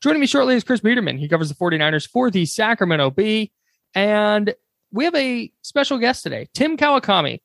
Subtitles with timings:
[0.00, 1.18] Joining me shortly is Chris Biederman.
[1.18, 3.52] He covers the 49ers for the Sacramento Bee.
[3.94, 4.54] And
[4.92, 7.42] we have a special guest today, Tim Kawakami,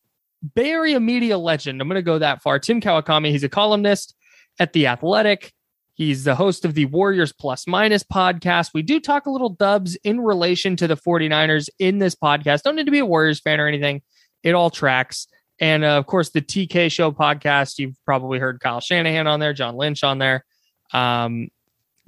[0.54, 1.82] Bay Area media legend.
[1.82, 2.60] I'm going to go that far.
[2.60, 4.16] Tim Kawakami, he's a columnist
[4.58, 5.52] at The Athletic.
[5.96, 8.72] He's the host of the Warriors Plus Minus podcast.
[8.74, 12.64] We do talk a little dubs in relation to the 49ers in this podcast.
[12.64, 14.02] Don't need to be a Warriors fan or anything.
[14.44, 15.28] It all tracks.
[15.60, 17.80] And uh, of course, the TK Show podcast.
[17.80, 20.46] You've probably heard Kyle Shanahan on there, John Lynch on there.
[20.94, 21.50] Um,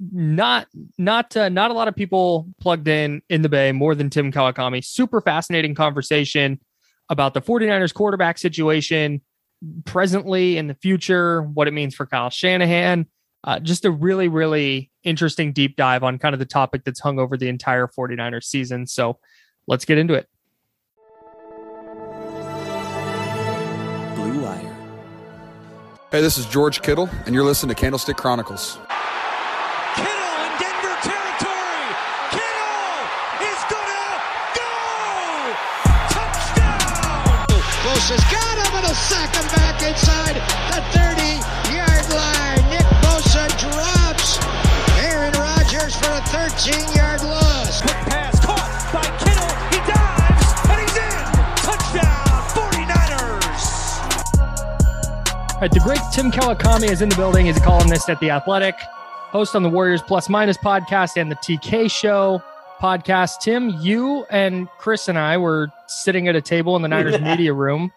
[0.00, 4.10] not not uh, not a lot of people plugged in in the bay more than
[4.10, 4.84] Tim Kawakami.
[4.84, 6.60] Super fascinating conversation
[7.08, 9.20] about the 49ers quarterback situation
[9.84, 13.06] presently in the future, what it means for Kyle Shanahan.
[13.44, 17.18] Uh, just a really really interesting deep dive on kind of the topic that's hung
[17.18, 18.86] over the entire 49ers season.
[18.86, 19.18] So,
[19.66, 20.28] let's get into it.
[24.16, 24.76] Blue Wire.
[26.10, 28.78] Hey, this is George Kittle, and you're listening to Candlestick Chronicles.
[38.08, 40.36] Bosa's got him and he'll sack him back inside
[40.72, 42.70] the 30-yard line.
[42.70, 44.38] Nick Bosa drops
[45.04, 47.82] Aaron Rodgers for a 13-yard loss.
[47.82, 48.64] Quick pass caught
[48.94, 49.52] by Kittle.
[49.68, 51.20] He dives and he's in.
[51.60, 53.68] Touchdown 49ers.
[55.52, 57.44] All right, the great Tim Kawakami is in the building.
[57.44, 61.36] He's a columnist at The Athletic, host on the Warriors Plus Minus podcast and the
[61.36, 62.42] TK Show
[62.80, 63.40] podcast.
[63.40, 67.52] Tim, you and Chris and I were sitting at a table in the Niners media
[67.52, 67.92] room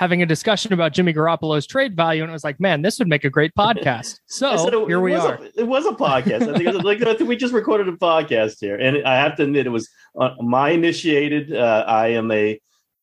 [0.00, 3.06] having a discussion about Jimmy Garoppolo's trade value, and it was like, man, this would
[3.06, 4.20] make a great podcast.
[4.26, 5.34] So it, here we are.
[5.34, 6.48] A, it was a podcast.
[6.48, 9.16] I think, it was like, I think we just recorded a podcast here, and I
[9.16, 11.54] have to admit, it was uh, my initiated.
[11.54, 12.58] Uh, I am a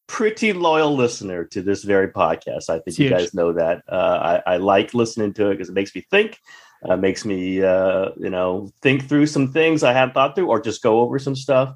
[0.07, 2.69] pretty loyal listener to this very podcast.
[2.69, 3.19] I think It's you huge.
[3.19, 3.83] guys know that.
[3.87, 6.39] Uh, I, I like listening to it because it makes me think.
[6.87, 10.59] Uh, makes me, uh, you know, think through some things I hadn't thought through, or
[10.59, 11.75] just go over some stuff.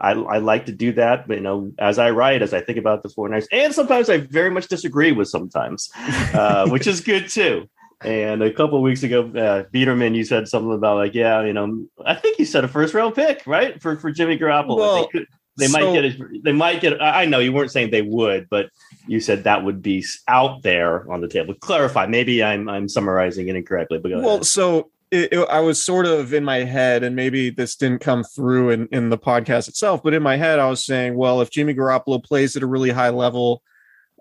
[0.00, 2.78] I, I like to do that, but you know, as I write, as I think
[2.78, 5.90] about the 49ers, and sometimes I very much disagree with sometimes,
[6.34, 7.68] uh, which is good too.
[8.04, 11.52] And a couple of weeks ago, uh, Biederman, you said something about like, yeah, you
[11.52, 14.76] know, I think you said a first round pick, right, for for Jimmy Garoppolo.
[14.76, 15.26] Well, they could,
[15.56, 16.44] they might get it.
[16.44, 17.00] They might get.
[17.00, 18.70] I know you weren't saying they would, but
[19.06, 21.54] you said that would be out there on the table.
[21.54, 22.06] Clarify.
[22.06, 23.98] Maybe I'm I'm summarizing it incorrectly.
[23.98, 24.46] But Well, ahead.
[24.46, 28.24] so it, it- I was sort of in my head, and maybe this didn't come
[28.24, 31.50] through in, in the podcast itself, but in my head, I was saying, well, if
[31.50, 33.62] Jimmy Garoppolo plays at a really high level,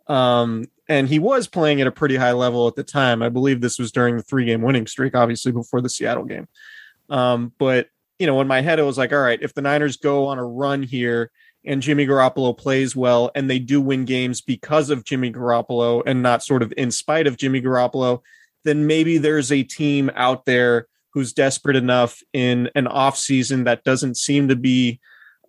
[0.07, 3.62] um, and he was playing at a pretty high level at the time, I believe
[3.62, 6.47] this was during the three game winning streak, obviously before the Seattle game.
[7.09, 7.88] Um, but
[8.19, 10.38] you know, in my head, it was like, all right, if the Niners go on
[10.38, 11.31] a run here
[11.66, 16.22] and Jimmy Garoppolo plays well and they do win games because of Jimmy Garoppolo and
[16.22, 18.22] not sort of in spite of Jimmy Garoppolo,
[18.63, 23.84] then maybe there's a team out there who's desperate enough in an off season that
[23.84, 24.99] doesn't seem to be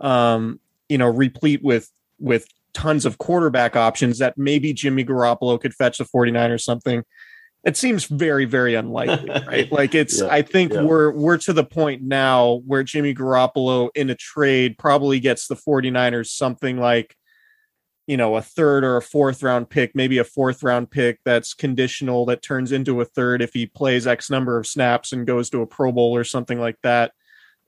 [0.00, 5.74] um, you know, replete with with tons of quarterback options that maybe Jimmy Garoppolo could
[5.74, 7.02] fetch the 49ers something.
[7.64, 9.70] It seems very, very unlikely, right?
[9.70, 10.82] Like it's Yeah, I think yeah.
[10.82, 15.56] we're we're to the point now where Jimmy Garoppolo in a trade probably gets the
[15.56, 17.16] 49ers something like
[18.06, 21.54] you know, a third or a fourth round pick, maybe a fourth round pick that's
[21.54, 25.50] conditional that turns into a third if he plays X number of snaps and goes
[25.50, 27.12] to a Pro Bowl or something like that.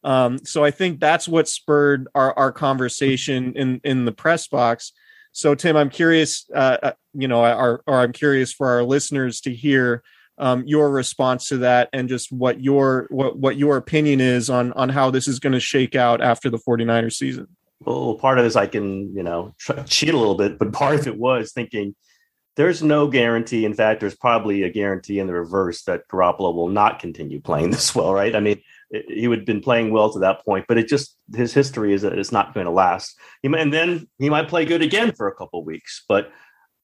[0.02, 4.92] Um, so I think that's what spurred our, our conversation in in the press box
[5.32, 9.40] So, Tim, I'm curious, uh, uh you know, our, or I'm curious for our listeners
[9.42, 10.02] to hear
[10.36, 14.72] um, your response to that and just what your what, what your opinion is on
[14.72, 17.46] on how this is going to shake out after the 49ers season.
[17.84, 19.54] Well, part of this I can, you know,
[19.86, 21.94] cheat a little bit, but part of it was thinking
[22.56, 23.64] there's no guarantee.
[23.64, 27.70] In fact, there's probably a guarantee in the reverse that Garoppolo will not continue playing
[27.72, 28.34] this well, right?
[28.34, 28.60] I mean,
[29.08, 32.02] he would have been playing well to that point, but it just his history is
[32.02, 33.18] that it's not going to last.
[33.42, 36.04] And then he might play good again for a couple weeks.
[36.08, 36.30] But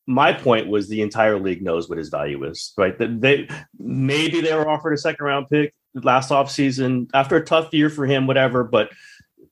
[0.07, 2.99] my point was the entire league knows what his value is, right?
[2.99, 3.49] That they
[3.79, 8.07] maybe they were offered a second round pick last offseason after a tough year for
[8.07, 8.65] him, whatever.
[8.65, 8.91] But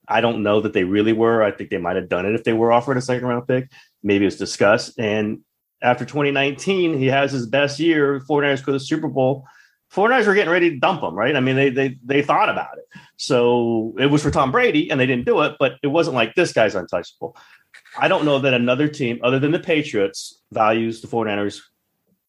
[0.09, 1.43] I don't know that they really were.
[1.43, 3.69] I think they might have done it if they were offered a second round pick.
[4.03, 4.99] Maybe it was discussed.
[4.99, 5.41] And
[5.81, 8.19] after 2019, he has his best year.
[8.19, 9.45] 49ers go to the Super Bowl.
[9.93, 11.35] 49ers were getting ready to dump him, right?
[11.35, 12.85] I mean, they they they thought about it.
[13.17, 16.35] So it was for Tom Brady, and they didn't do it, but it wasn't like
[16.35, 17.35] this guy's untouchable.
[17.97, 21.61] I don't know that another team other than the Patriots values the 49ers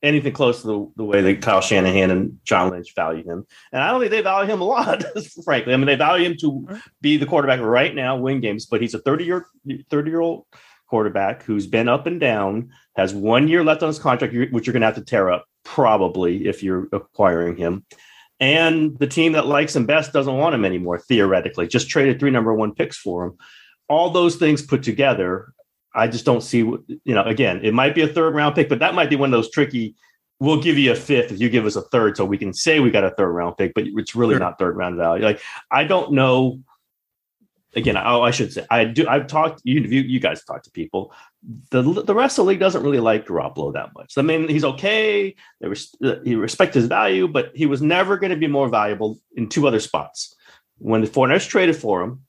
[0.02, 3.46] anything close to the, the way that Kyle Shanahan and John Lynch value him.
[3.72, 5.04] And I don't think they value him a lot,
[5.44, 5.74] frankly.
[5.74, 8.94] I mean, they value him to be the quarterback right now, win games, but he's
[8.94, 9.46] a 30 year
[9.90, 10.46] 30 year old
[10.88, 14.72] quarterback who's been up and down, has one year left on his contract, which you're
[14.72, 17.84] going to have to tear up probably if you're acquiring him.
[18.40, 22.30] And the team that likes him best doesn't want him anymore, theoretically, just traded three
[22.30, 23.36] number one picks for him.
[23.88, 25.52] All those things put together,
[25.94, 28.68] I just don't see, what you know, again, it might be a third round pick,
[28.68, 29.96] but that might be one of those tricky.
[30.38, 32.80] We'll give you a fifth if you give us a third, so we can say
[32.80, 34.40] we got a third round pick, but it's really sure.
[34.40, 35.24] not third round value.
[35.24, 35.40] Like,
[35.70, 36.60] I don't know
[37.74, 39.06] again, oh, I should say, I do.
[39.08, 39.60] I've talked.
[39.64, 41.12] You, you, you guys talk to people.
[41.70, 44.14] The the rest of the league doesn't really like Garoppolo that much.
[44.16, 45.34] I mean, he's okay.
[45.60, 45.94] They res-
[46.24, 49.66] he respect his value, but he was never going to be more valuable in two
[49.66, 50.34] other spots.
[50.78, 52.22] When the 49ers traded for him,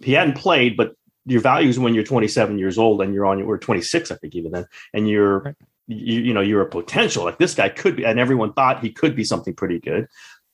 [0.00, 0.94] he hadn't played, but
[1.28, 4.34] your value is when you're 27 years old and you're on your 26, I think,
[4.34, 5.40] even then, and you're.
[5.40, 5.54] Right.
[5.90, 8.90] You, you know you're a potential like this guy could be and everyone thought he
[8.90, 10.06] could be something pretty good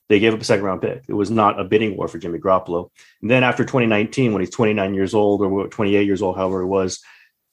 [0.09, 1.05] they gave up a second round pick.
[1.09, 2.91] It was not a bidding war for Jimmy Garoppolo.
[3.23, 6.67] And then after 2019, when he's 29 years old or 28 years old, however it
[6.67, 7.03] was,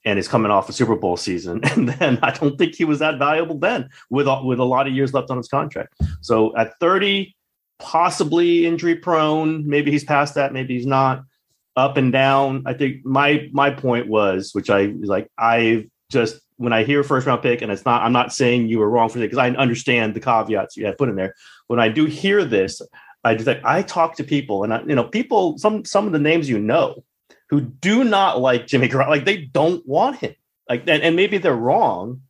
[0.04, 2.98] and he's coming off a Super Bowl season, and then I don't think he was
[2.98, 5.94] that valuable then with with a lot of years left on his contract.
[6.20, 7.34] So at 30,
[7.78, 9.66] possibly injury prone.
[9.66, 10.52] Maybe he's past that.
[10.52, 11.24] Maybe he's not.
[11.74, 12.64] Up and down.
[12.66, 17.26] I think my my point was, which I like, I just when I hear first
[17.26, 19.48] round pick, and it's not, I'm not saying you were wrong for it because I
[19.48, 21.34] understand the caveats you had put in there
[21.72, 22.82] when I do hear this,
[23.24, 26.12] I just like I talk to people, and I, you know, people some some of
[26.12, 27.02] the names you know
[27.48, 30.34] who do not like Jimmy Garoppolo, like they don't want him,
[30.68, 32.20] like and, and maybe they're wrong,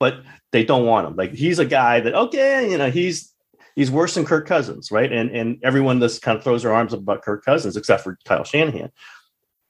[0.00, 1.14] but they don't want him.
[1.14, 3.32] Like he's a guy that okay, you know, he's
[3.78, 5.10] he's worse than Kirk Cousins, right?
[5.10, 8.18] And and everyone just kind of throws their arms up about Kirk Cousins, except for
[8.24, 8.90] Kyle Shanahan.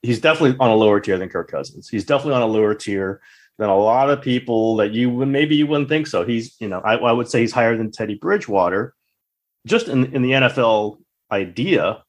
[0.01, 1.87] He's definitely on a lower tier than Kirk Cousins.
[1.87, 3.21] He's definitely on a lower tier
[3.59, 6.25] than a lot of people that you would maybe you wouldn't think so.
[6.25, 8.95] He's, you know, I, I would say he's higher than Teddy Bridgewater,
[9.67, 10.97] just in, in the NFL
[11.31, 12.03] idea,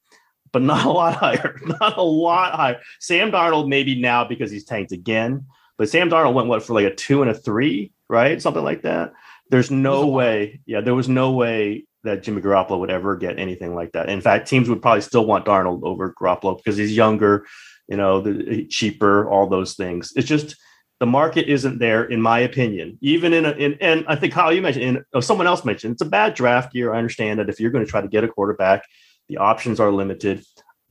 [0.52, 1.61] but not a lot higher.
[1.81, 2.81] Not a lot higher.
[2.99, 5.44] Sam Darnold maybe now because he's tanked again,
[5.76, 8.41] but Sam Darnold went what for like a two and a three, right?
[8.41, 9.12] Something like that.
[9.50, 10.61] There's no way.
[10.64, 14.08] Yeah, there was no way that Jimmy Garoppolo would ever get anything like that.
[14.08, 17.47] In fact, teams would probably still want Darnold over Garoppolo because he's younger,
[17.88, 20.12] you know, the, cheaper, all those things.
[20.17, 20.56] It's just
[21.00, 22.99] the market isn't there, in my opinion.
[23.00, 25.64] Even in, a, in and I think Kyle, you mentioned, and oh, uh, someone else
[25.64, 26.95] mentioned, it's a bad draft year.
[26.95, 28.85] I understand that if you're going to try to get a quarterback,
[29.28, 30.45] the options are limited.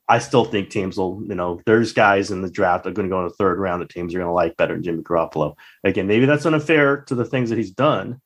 [0.08, 3.08] I still think teams will, you know, there's guys in the draft that are going
[3.08, 5.04] to go in the third round that teams are going to like better than Jimmy
[5.04, 5.56] Garoppolo.
[5.84, 8.20] Again, maybe that's unfair to the things that he's done,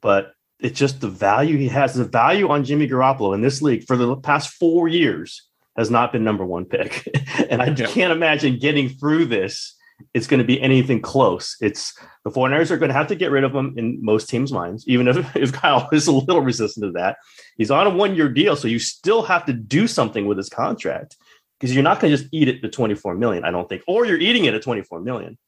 [0.00, 1.94] but it's just the value he has.
[1.94, 6.12] The value on Jimmy Garoppolo in this league for the past four years has not
[6.12, 7.08] been number one pick.
[7.50, 7.86] and I yeah.
[7.86, 9.76] can't imagine getting through this
[10.14, 11.56] it's going to be anything close.
[11.60, 14.52] It's the 49ers are going to have to get rid of him in most teams'
[14.52, 17.18] minds, even if, if Kyle is a little resistant to that.
[17.56, 20.48] He's on a one year deal, so you still have to do something with his
[20.48, 21.16] contract
[21.58, 24.06] because you're not going to just eat it to 24 million, I don't think, or
[24.06, 25.38] you're eating it at 24 million.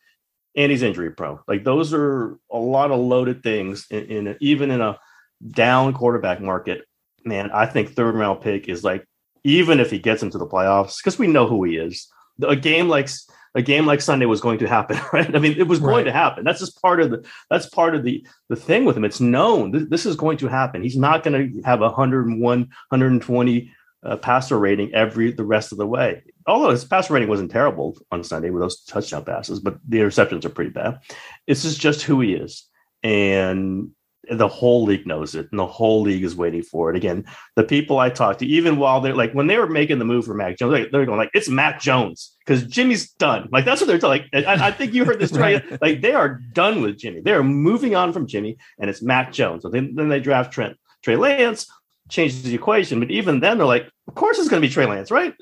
[0.55, 1.39] And he's injury prone.
[1.49, 4.99] Like those are a lot of loaded things in, in even in a
[5.47, 6.83] down quarterback market.
[7.25, 9.07] Man, I think third round pick is like
[9.45, 12.09] even if he gets into the playoffs because we know who he is.
[12.43, 13.09] A game like
[13.55, 15.35] a game like Sunday was going to happen, right?
[15.35, 16.05] I mean, it was going right.
[16.05, 16.45] to happen.
[16.45, 19.05] That's just part of the that's part of the the thing with him.
[19.05, 20.83] It's known this, this is going to happen.
[20.83, 23.73] He's not going to have a 101, 120
[24.05, 26.23] uh, passer rating every the rest of the way.
[26.47, 30.45] Although his passer rating wasn't terrible on Sunday with those touchdown passes, but the interceptions
[30.45, 31.01] are pretty bad.
[31.47, 32.67] This is just who he is,
[33.03, 33.91] and
[34.31, 36.97] the whole league knows it, and the whole league is waiting for it.
[36.97, 37.25] Again,
[37.57, 40.25] the people I talked to, even while they're like when they were making the move
[40.25, 43.49] for Mac Jones, like, they're going like it's Mac Jones because Jimmy's done.
[43.51, 44.27] Like that's what they're like.
[44.33, 45.81] I, I think you heard this right.
[45.83, 47.21] Like they are done with Jimmy.
[47.21, 49.63] They are moving on from Jimmy, and it's Mac Jones.
[49.63, 51.67] So then, then they draft Trent Trey Lance,
[52.09, 53.01] changes the equation.
[53.01, 55.35] But even then, they're like, of course it's going to be Trey Lance, right?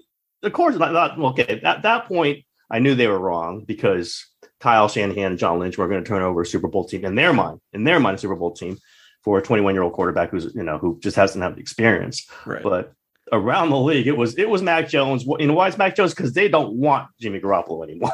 [0.42, 1.60] Of course, not, not okay.
[1.62, 4.26] At that point, I knew they were wrong because
[4.60, 7.14] Kyle Shanahan and John Lynch were going to turn over a Super Bowl team in
[7.14, 8.78] their mind, in their mind, a Super Bowl team
[9.22, 12.26] for a 21 year old quarterback who's you know who just hasn't had the experience.
[12.46, 12.62] Right.
[12.62, 12.92] But
[13.32, 15.26] around the league, it was it was Mac Jones.
[15.38, 16.14] And why is Mac Jones?
[16.14, 18.12] Because they don't want Jimmy Garoppolo anymore,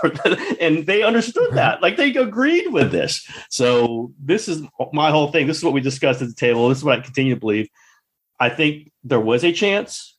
[0.60, 1.80] and they understood that.
[1.86, 3.28] Like they agreed with this.
[3.50, 5.46] So this is my whole thing.
[5.46, 6.68] This is what we discussed at the table.
[6.68, 7.68] This is what I continue to believe.
[8.40, 10.15] I think there was a chance.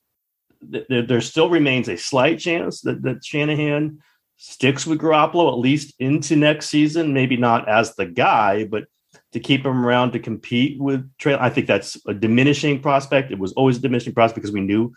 [0.62, 4.00] There, there still remains a slight chance that, that Shanahan
[4.38, 7.14] sticks with Garoppolo at least into next season.
[7.14, 8.86] Maybe not as the guy, but
[9.34, 11.36] to keep him around to compete with Trey.
[11.36, 13.32] I think that's a diminishing prospect.
[13.32, 14.94] It was always a diminishing prospect because we knew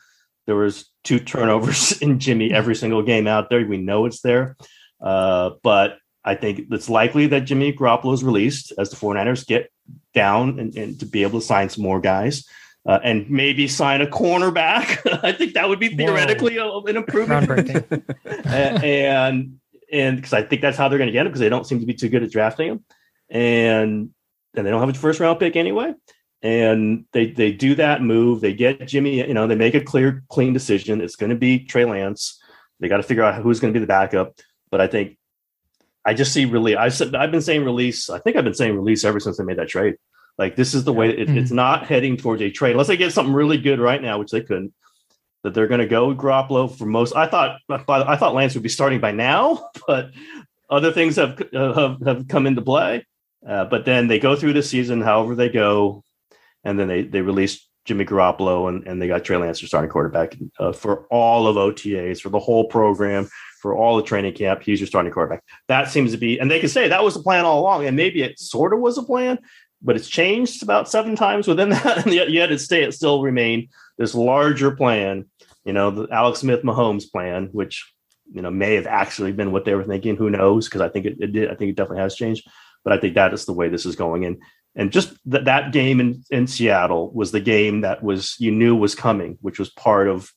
[0.46, 3.66] there was two turnovers in Jimmy every single game out there.
[3.66, 4.56] We know it's there.
[5.00, 9.70] Uh, but I think it's likely that Jimmy Garoppolo is released as the 49ers get
[10.12, 12.44] down and, and to be able to sign some more guys
[12.86, 14.98] uh, and maybe sign a cornerback.
[15.22, 17.70] I think that would be theoretically a, an improvement.
[18.44, 19.58] and
[19.92, 21.80] and because I think that's how they're going to get him because they don't seem
[21.80, 22.84] to be too good at drafting him,
[23.28, 24.10] and
[24.54, 25.94] and they don't have a first round pick anyway.
[26.42, 28.40] And they they do that move.
[28.40, 29.18] They get Jimmy.
[29.18, 31.02] You know, they make a clear, clean decision.
[31.02, 32.40] It's going to be Trey Lance.
[32.78, 34.38] They got to figure out who's going to be the backup.
[34.70, 35.18] But I think
[36.06, 36.76] I just see really.
[36.76, 38.08] I said I've been saying release.
[38.08, 39.96] I think I've been saying release ever since they made that trade.
[40.38, 41.38] Like this is the way it, mm-hmm.
[41.38, 44.30] it's not heading towards a trade unless they get something really good right now, which
[44.30, 44.72] they couldn't.
[45.42, 47.16] That they're going to go Garoppolo for most.
[47.16, 50.10] I thought I thought Lance would be starting by now, but
[50.68, 53.06] other things have uh, have, have come into play.
[53.46, 56.04] Uh, but then they go through the season, however they go,
[56.62, 60.36] and then they they release Jimmy Garoppolo and, and they got Trey Lance starting quarterback
[60.58, 63.28] uh, for all of OTAs for the whole program
[63.60, 64.62] for all the training camp.
[64.62, 65.44] He's your starting quarterback.
[65.68, 67.96] That seems to be, and they can say that was the plan all along, and
[67.96, 69.38] maybe it sort of was a plan,
[69.82, 73.22] but it's changed about seven times within that, and yet, yet it stay it still
[73.22, 73.68] remained
[73.98, 75.26] this larger plan.
[75.64, 77.92] You know, the Alex Smith Mahomes plan, which
[78.32, 80.16] you know may have actually been what they were thinking.
[80.16, 80.66] Who knows?
[80.66, 81.50] Because I think it, it, did.
[81.50, 82.48] I think it definitely has changed.
[82.84, 84.24] But I think that is the way this is going.
[84.24, 84.38] And
[84.74, 88.76] and just that that game in, in Seattle was the game that was you knew
[88.76, 90.30] was coming, which was part of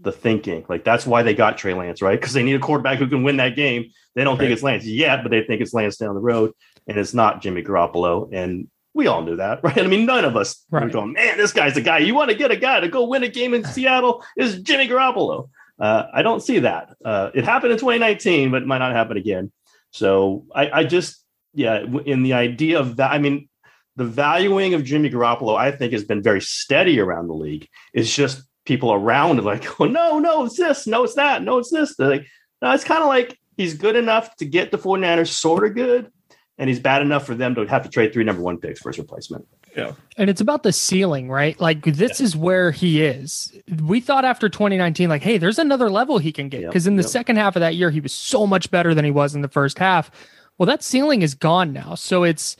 [0.00, 0.64] the thinking.
[0.68, 2.20] Like that's why they got Trey Lance, right?
[2.20, 3.86] Because they need a quarterback who can win that game.
[4.14, 4.44] They don't right.
[4.44, 6.52] think it's Lance yet, but they think it's Lance down the road,
[6.86, 8.28] and it's not Jimmy Garoppolo.
[8.32, 9.78] And we all knew that, right?
[9.78, 10.84] I mean, none of us right.
[10.84, 11.98] were going, man, this guy's the guy.
[11.98, 14.86] You want to get a guy to go win a game in Seattle is Jimmy
[14.86, 15.48] Garoppolo.
[15.80, 16.90] Uh, I don't see that.
[17.04, 19.52] Uh, it happened in 2019, but it might not happen again.
[19.92, 21.24] So I, I just,
[21.54, 23.48] yeah, in the idea of that, I mean,
[23.94, 27.68] the valuing of Jimmy Garoppolo, I think, has been very steady around the league.
[27.94, 31.70] It's just people around like, oh no, no, it's this, no, it's that, no, it's
[31.70, 31.94] this.
[31.96, 32.26] They're like,
[32.60, 36.10] no, it's kind of like he's good enough to get the 49ers sort of good,
[36.58, 38.90] and he's bad enough for them to have to trade three number one picks for
[38.90, 39.46] his replacement.
[39.76, 39.92] Yeah.
[40.16, 41.58] And it's about the ceiling, right?
[41.60, 42.24] Like this yeah.
[42.24, 43.56] is where he is.
[43.82, 46.66] We thought after 2019, like, hey, there's another level he can get.
[46.66, 46.92] Because yep.
[46.92, 47.10] in the yep.
[47.10, 49.48] second half of that year, he was so much better than he was in the
[49.48, 50.10] first half.
[50.58, 51.94] Well, that ceiling is gone now.
[51.94, 52.56] So it's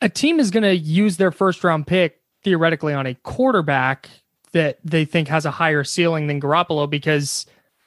[0.00, 4.08] a team is going to use their first round pick theoretically on a quarterback
[4.52, 7.44] that they think has a higher ceiling than Garoppolo because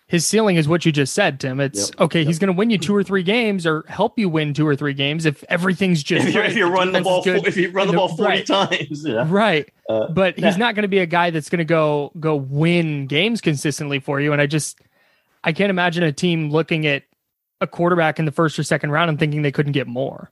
[0.07, 1.59] his ceiling is what you just said, Tim.
[1.59, 1.99] It's yep.
[2.01, 2.19] okay.
[2.19, 2.27] Yep.
[2.27, 4.75] He's going to win you two or three games, or help you win two or
[4.75, 6.49] three games if everything's just if, right.
[6.49, 8.47] if you run the ball, if you run the, the ball forty right.
[8.47, 9.25] times, yeah.
[9.27, 9.69] right.
[9.89, 13.05] Uh, but he's not going to be a guy that's going to go go win
[13.07, 14.31] games consistently for you.
[14.31, 14.79] And I just
[15.43, 17.03] I can't imagine a team looking at
[17.59, 20.31] a quarterback in the first or second round and thinking they couldn't get more.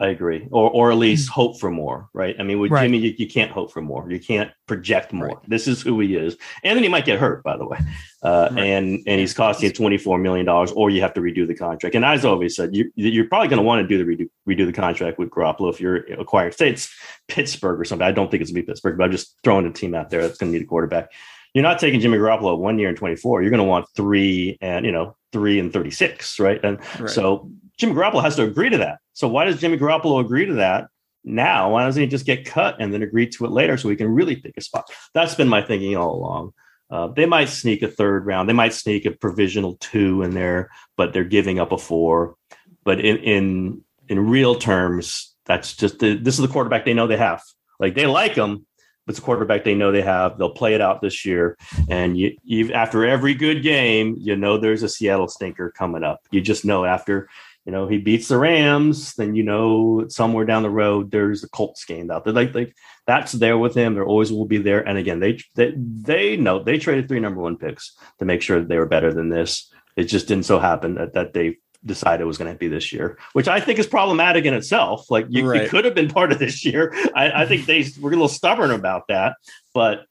[0.00, 1.32] I agree, or or at least hmm.
[1.32, 2.36] hope for more, right?
[2.38, 2.82] I mean, with right.
[2.82, 4.08] Jimmy, you, you, can't hope for more.
[4.10, 5.28] You can't project more.
[5.28, 5.36] Right.
[5.48, 7.78] This is who he is, and then he might get hurt, by the way,
[8.22, 8.64] uh, right.
[8.64, 11.54] and and he's costing you twenty four million dollars, or you have to redo the
[11.54, 11.96] contract.
[11.96, 14.66] And as always said, you, you're probably going to want to do the redo redo
[14.66, 16.52] the contract with Garoppolo if you're acquiring.
[16.52, 16.94] Say it's
[17.26, 18.06] Pittsburgh or something.
[18.06, 20.10] I don't think it's going to be Pittsburgh, but I'm just throwing a team out
[20.10, 21.10] there that's going to need a quarterback.
[21.54, 23.42] You're not taking Jimmy Garoppolo one year and 24.
[23.42, 26.60] You're going to want three and you know three and 36, right?
[26.62, 28.98] And so Jimmy Garoppolo has to agree to that.
[29.12, 30.88] So why does Jimmy Garoppolo agree to that
[31.24, 31.70] now?
[31.70, 34.08] Why doesn't he just get cut and then agree to it later so he can
[34.08, 34.90] really pick a spot?
[35.14, 36.52] That's been my thinking all along.
[36.90, 38.48] Uh, they might sneak a third round.
[38.48, 42.34] They might sneak a provisional two in there, but they're giving up a four.
[42.82, 47.06] But in in in real terms, that's just the, this is the quarterback they know
[47.06, 47.42] they have.
[47.78, 48.66] Like they like him,
[49.06, 50.38] but it's a quarterback they know they have.
[50.38, 51.58] They'll play it out this year,
[51.90, 56.20] and you, you after every good game, you know there's a Seattle stinker coming up.
[56.30, 57.28] You just know after
[57.68, 61.50] you know he beats the Rams, then you know somewhere down the road there's a
[61.50, 62.32] Colts game out there.
[62.32, 62.74] Like like
[63.06, 63.92] that's there with him.
[63.92, 64.80] There always will be there.
[64.88, 68.62] And again, they they they know they traded three number one picks to make sure
[68.62, 69.70] they were better than this.
[69.96, 72.90] It just didn't so happen that that they decided it was going to be this
[72.90, 75.10] year, which I think is problematic in itself.
[75.10, 75.68] Like you, Right.
[75.68, 76.94] could have been part of this year.
[77.14, 79.36] I, I think they were a little stubborn about that,
[79.74, 80.06] but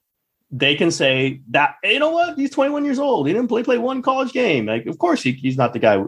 [0.51, 2.37] they can say that you know what?
[2.37, 3.27] He's 21 years old.
[3.27, 4.65] He didn't play play one college game.
[4.65, 6.01] Like of course he, he's not the guy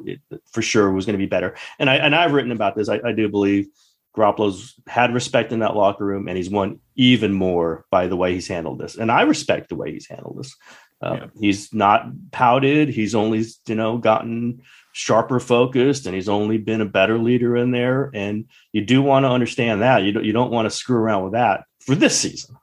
[0.51, 1.55] for sure who's going to be better.
[1.77, 2.88] And i and i've written about this.
[2.89, 3.67] I, I do believe
[4.15, 8.34] Garoppolo's had respect in that locker room and he's won even more by the way
[8.34, 8.96] he's handled this.
[8.96, 10.55] And i respect the way he's handled this.
[11.01, 11.27] Uh, Yeah.
[11.39, 12.89] he's not pouted.
[12.89, 14.62] He's only you know gotten
[14.93, 18.10] sharper focused and he's only been a better leader in there.
[18.13, 20.03] And you do want to understand that.
[20.03, 22.55] You don't you don't want to screw around with that for this season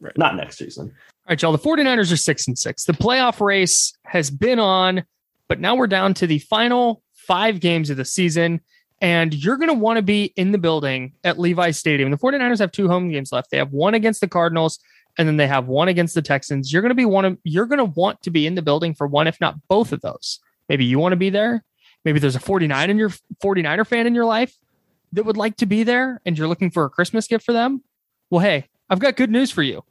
[0.00, 0.16] Right.
[0.16, 1.52] not next season All right, y'all.
[1.52, 2.84] The 49ers are six and six.
[2.84, 5.04] The playoff race has been on,
[5.48, 8.60] but now we're down to the final five games of the season.
[9.00, 12.10] And you're going to want to be in the building at Levi Stadium.
[12.10, 13.50] The 49ers have two home games left.
[13.50, 14.80] They have one against the Cardinals,
[15.18, 16.72] and then they have one against the Texans.
[16.72, 18.94] You're going to be one of you're going to want to be in the building
[18.94, 20.40] for one, if not both of those.
[20.68, 21.64] Maybe you want to be there.
[22.04, 23.10] Maybe there's a 49 in your
[23.42, 24.56] 49er fan in your life
[25.12, 27.82] that would like to be there and you're looking for a Christmas gift for them.
[28.30, 29.82] Well, hey, I've got good news for you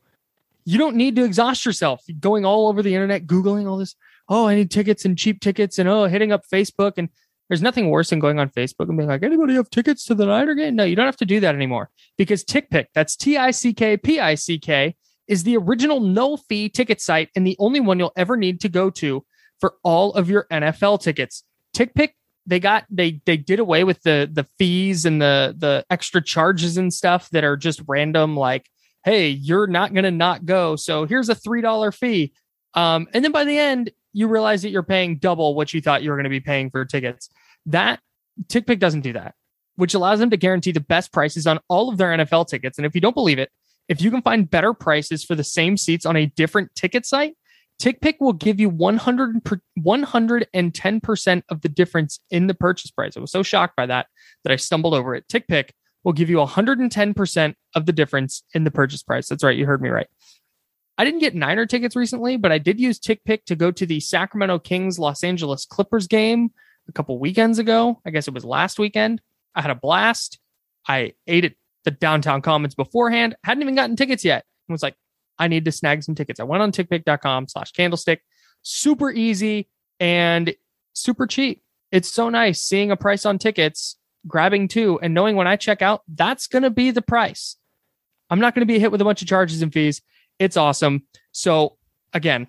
[0.67, 2.03] you don't need to exhaust yourself.
[2.19, 3.95] Going all over the internet googling all this
[4.27, 6.93] oh i need tickets and cheap tickets and oh hitting up facebook.
[6.97, 7.07] And
[7.47, 10.25] there's nothing worse than going on facebook and being like anybody have tickets to the
[10.25, 10.75] niner game?
[10.75, 14.95] No you don't have to do that anymore because tickpick that's t-i-c-k-p-i-c-k
[15.27, 18.69] is the original no fee ticket site and the only one you'll ever need to
[18.69, 19.25] go to
[19.61, 21.43] for all of your nfl tickets.
[21.73, 22.09] Tickpick
[22.45, 26.75] they got they they did away with the the fees and the the extra charges
[26.75, 28.69] and stuff that are just random like
[29.07, 30.75] hey, you're not going to not go.
[30.75, 32.33] So here's a $3 fee.
[32.73, 36.03] Um, and then by the end, you realize that you're paying double what you thought
[36.03, 37.29] you were going to be paying for tickets.
[37.67, 38.01] That
[38.47, 39.35] TickPick doesn't do that,
[39.77, 42.77] which allows them to guarantee the best prices on all of their NFL tickets.
[42.77, 43.49] And if you don't believe it,
[43.87, 47.37] if you can find better prices for the same seats on a different ticket site,
[47.81, 53.15] TickPick will give you 100 per, 110% of the difference in the purchase price.
[53.15, 54.07] I was so shocked by that
[54.43, 55.29] that I stumbled over it.
[55.29, 55.69] TickPick
[56.07, 59.27] will give you 110% of the difference in the purchase price.
[59.27, 59.57] That's right.
[59.57, 60.07] You heard me right.
[60.97, 63.99] I didn't get Niner tickets recently, but I did use TickPick to go to the
[63.99, 66.51] Sacramento Kings Los Angeles Clippers game
[66.87, 68.01] a couple weekends ago.
[68.05, 69.19] I guess it was last weekend.
[69.53, 70.39] I had a blast.
[70.87, 73.35] I ate at the downtown commons beforehand.
[73.43, 74.45] Hadn't even gotten tickets yet.
[74.69, 74.95] I was like,
[75.37, 76.39] I need to snag some tickets.
[76.39, 78.21] I went on tickpick.com slash candlestick.
[78.61, 79.67] Super easy
[79.99, 80.55] and
[80.93, 81.63] super cheap.
[81.91, 85.81] It's so nice seeing a price on tickets grabbing two and knowing when I check
[85.81, 87.55] out, that's going to be the price.
[88.29, 90.01] I'm not going to be hit with a bunch of charges and fees.
[90.39, 91.03] It's awesome.
[91.31, 91.77] So,
[92.13, 92.47] again,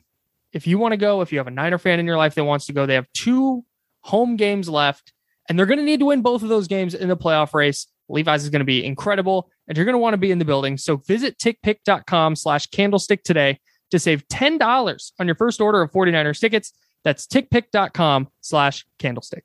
[0.52, 2.44] if you want to go, if you have a Niner fan in your life that
[2.44, 3.64] wants to go, they have two
[4.00, 5.12] home games left,
[5.48, 7.86] and they're going to need to win both of those games in the playoff race.
[8.08, 10.44] Levi's is going to be incredible, and you're going to want to be in the
[10.44, 10.76] building.
[10.78, 13.60] So, visit tickpick.com slash candlestick today
[13.90, 16.72] to save $10 on your first order of 49ers tickets.
[17.04, 19.44] That's tickpick.com slash candlestick.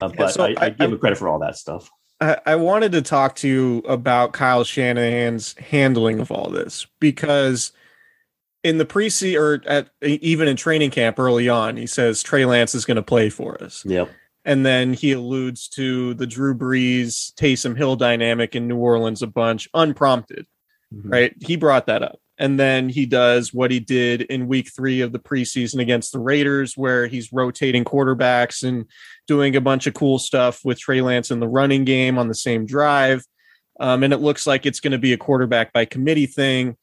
[0.00, 1.90] Uh, Yeah, but so I, I give him credit for all that stuff.
[2.20, 7.72] I, I wanted to talk to you about Kyle Shanahan's handling of all this because
[8.62, 12.74] in the preseason or at even in training camp early on, he says Trey Lance
[12.74, 13.82] is going to play for us.
[13.86, 14.10] Yep.
[14.44, 19.26] And then he alludes to the Drew Brees Taysom Hill dynamic in New Orleans a
[19.26, 20.46] bunch unprompted,
[20.94, 21.10] Mhm.
[21.12, 21.34] right?
[21.40, 22.19] He brought that up.
[22.40, 26.18] And then he does what he did in week three of the preseason against the
[26.18, 28.86] Raiders, where he's rotating quarterbacks and
[29.26, 32.34] doing a bunch of cool stuff with Trey Lance in the running game on the
[32.34, 33.22] same drive.
[33.78, 36.78] Um, and it looks like it's going to be a quarterback by committee thing.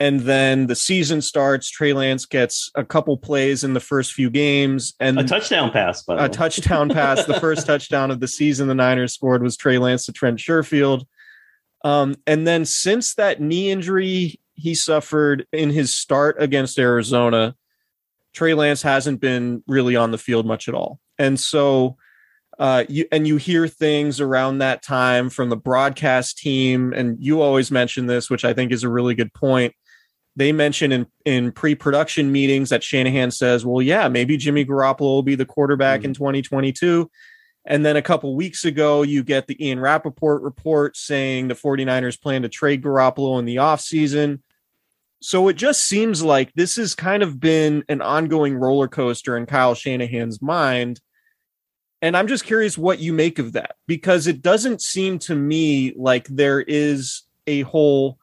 [0.00, 1.70] And then the season starts.
[1.70, 6.02] Trey Lance gets a couple plays in the first few games, and A touchdown pass,
[6.02, 6.30] by the a way.
[6.30, 7.26] touchdown pass.
[7.26, 11.04] The first touchdown of the season the Niners scored was Trey Lance to Trent Sherfield.
[11.84, 17.54] Um, and then since that knee injury he suffered in his start against Arizona,
[18.32, 21.00] Trey Lance hasn't been really on the field much at all.
[21.18, 21.96] And so
[22.58, 27.40] uh, you and you hear things around that time from the broadcast team, and you
[27.40, 29.74] always mention this, which I think is a really good point.
[30.36, 35.22] They mention in in pre-production meetings that Shanahan says, "Well, yeah, maybe Jimmy Garoppolo will
[35.22, 37.10] be the quarterback in 2022."
[37.64, 42.20] And then a couple weeks ago, you get the Ian Rapoport report saying the 49ers
[42.20, 44.40] plan to trade Garoppolo in the offseason.
[45.20, 49.46] So it just seems like this has kind of been an ongoing roller coaster in
[49.46, 51.00] Kyle Shanahan's mind.
[52.02, 55.92] And I'm just curious what you make of that because it doesn't seem to me
[55.94, 58.18] like there is a whole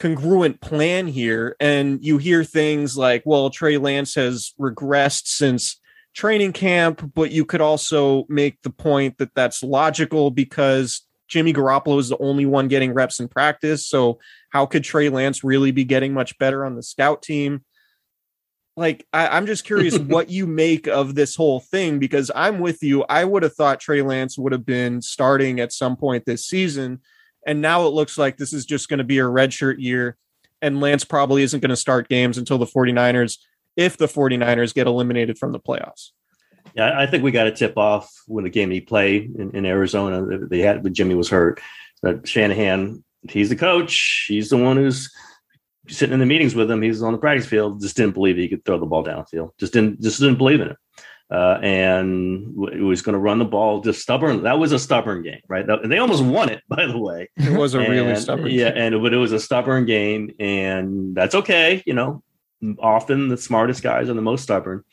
[0.00, 1.54] congruent plan here.
[1.60, 5.78] And you hear things like, well, Trey Lance has regressed since
[6.14, 11.98] training camp, but you could also make the point that that's logical because Jimmy Garoppolo
[11.98, 13.86] is the only one getting reps in practice.
[13.86, 14.18] So
[14.52, 17.64] how could Trey Lance really be getting much better on the scout team?
[18.76, 22.82] Like, I, am just curious what you make of this whole thing because I'm with
[22.82, 23.02] you.
[23.08, 27.00] I would have thought Trey Lance would have been starting at some point this season.
[27.46, 30.18] And now it looks like this is just going to be a redshirt year.
[30.60, 33.38] And Lance probably isn't going to start games until the 49ers,
[33.76, 36.10] if the 49ers get eliminated from the playoffs.
[36.74, 39.66] Yeah, I think we got a tip off when the game he played in, in
[39.66, 40.46] Arizona.
[40.46, 41.60] They had when Jimmy was hurt.
[42.02, 44.26] That Shanahan, he's the coach.
[44.28, 45.12] He's the one who's
[45.88, 46.82] sitting in the meetings with him.
[46.82, 47.80] He's on the practice field.
[47.80, 49.50] Just didn't believe he could throw the ball downfield.
[49.58, 50.00] Just didn't.
[50.00, 50.76] Just didn't believe in it.
[51.30, 53.80] Uh, and w- he was going to run the ball.
[53.80, 54.42] Just stubborn.
[54.42, 55.66] That was a stubborn game, right?
[55.66, 57.30] And they almost won it, by the way.
[57.36, 58.50] It was a really stubborn.
[58.50, 58.94] Yeah, game.
[58.94, 61.82] and but it was a stubborn game, and that's okay.
[61.86, 62.22] You know,
[62.78, 64.84] often the smartest guys are the most stubborn.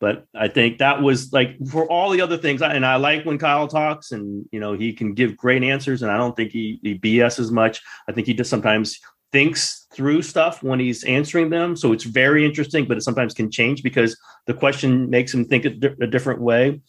[0.00, 3.38] But I think that was like for all the other things, and I like when
[3.38, 6.78] Kyle talks, and you know he can give great answers, and I don't think he,
[6.82, 7.82] he BS as much.
[8.08, 9.00] I think he just sometimes
[9.32, 12.86] thinks through stuff when he's answering them, so it's very interesting.
[12.86, 16.40] But it sometimes can change because the question makes him think a, di- a different
[16.40, 16.80] way.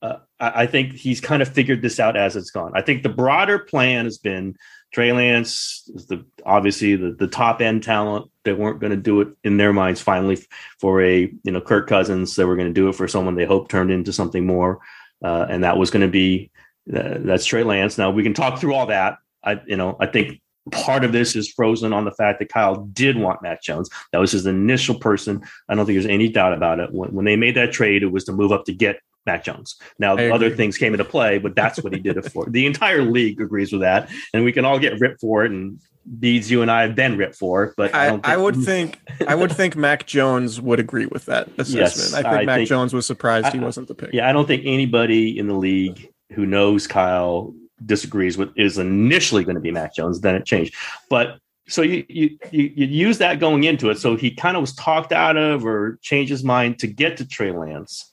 [0.00, 2.72] Uh, I, I think he's kind of figured this out as it's gone.
[2.74, 4.56] I think the broader plan has been
[4.92, 8.30] Trey Lance is the obviously the, the top end talent.
[8.44, 10.44] They weren't going to do it in their minds finally
[10.80, 12.36] for a you know Kirk Cousins.
[12.36, 14.80] They were going to do it for someone they hoped turned into something more,
[15.24, 16.50] uh, and that was going to be
[16.94, 17.98] uh, that's Trey Lance.
[17.98, 19.18] Now we can talk through all that.
[19.44, 22.76] I you know I think part of this is frozen on the fact that Kyle
[22.92, 23.90] did want Mac Jones.
[24.12, 25.42] That was his initial person.
[25.68, 26.92] I don't think there's any doubt about it.
[26.92, 29.76] When, when they made that trade, it was to move up to get Mac Jones.
[29.98, 32.46] Now, other things came into play, but that's what he did it for.
[32.46, 35.52] The entire league agrees with that, and we can all get ripped for it.
[35.52, 35.80] And
[36.18, 39.00] Beads, you and I have been ripped for but I, I, don't I would think
[39.26, 41.76] I would think Mac Jones would agree with that assessment.
[41.80, 44.12] Yes, I think I Mac think- Jones was surprised he wasn't the pick.
[44.12, 49.44] Yeah, I don't think anybody in the league who knows Kyle disagrees with is initially
[49.44, 50.20] going to be Mac Jones.
[50.20, 50.74] Then it changed,
[51.08, 51.38] but
[51.68, 53.98] so you you you, you use that going into it.
[53.98, 57.26] So he kind of was talked out of or changed his mind to get to
[57.26, 58.10] Trey Lance,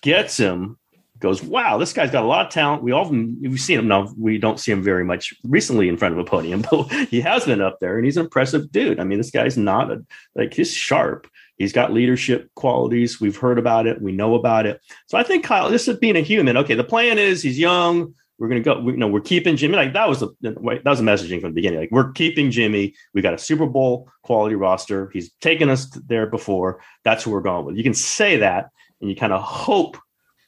[0.00, 0.78] gets him.
[1.22, 2.82] Goes, wow, this guy's got a lot of talent.
[2.82, 4.12] We often we've seen him now.
[4.18, 7.44] We don't see him very much recently in front of a podium, but he has
[7.44, 8.98] been up there, and he's an impressive dude.
[8.98, 10.04] I mean, this guy's not a
[10.34, 11.30] like he's sharp.
[11.58, 13.20] He's got leadership qualities.
[13.20, 14.02] We've heard about it.
[14.02, 14.80] We know about it.
[15.06, 16.56] So I think Kyle, this is being a human.
[16.56, 18.14] Okay, the plan is he's young.
[18.40, 18.80] We're gonna go.
[18.80, 19.76] We, you know, we're keeping Jimmy.
[19.76, 21.78] Like that was the that was messaging from the beginning.
[21.78, 22.94] Like we're keeping Jimmy.
[23.14, 25.08] We got a Super Bowl quality roster.
[25.12, 26.80] He's taken us there before.
[27.04, 27.76] That's who we're going with.
[27.76, 29.96] You can say that, and you kind of hope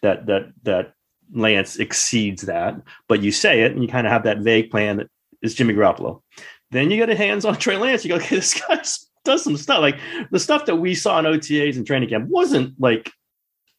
[0.04, 0.94] that that that
[1.32, 2.80] Lance exceeds that.
[3.08, 5.08] But you say it, and you kind of have that vague plan that
[5.42, 6.22] is Jimmy Garoppolo.
[6.70, 8.04] Then you get a hands on Trey Lance.
[8.04, 8.82] You go, okay, this guy
[9.24, 9.80] does some stuff.
[9.80, 9.98] Like
[10.30, 13.10] the stuff that we saw in OTAs and training camp wasn't like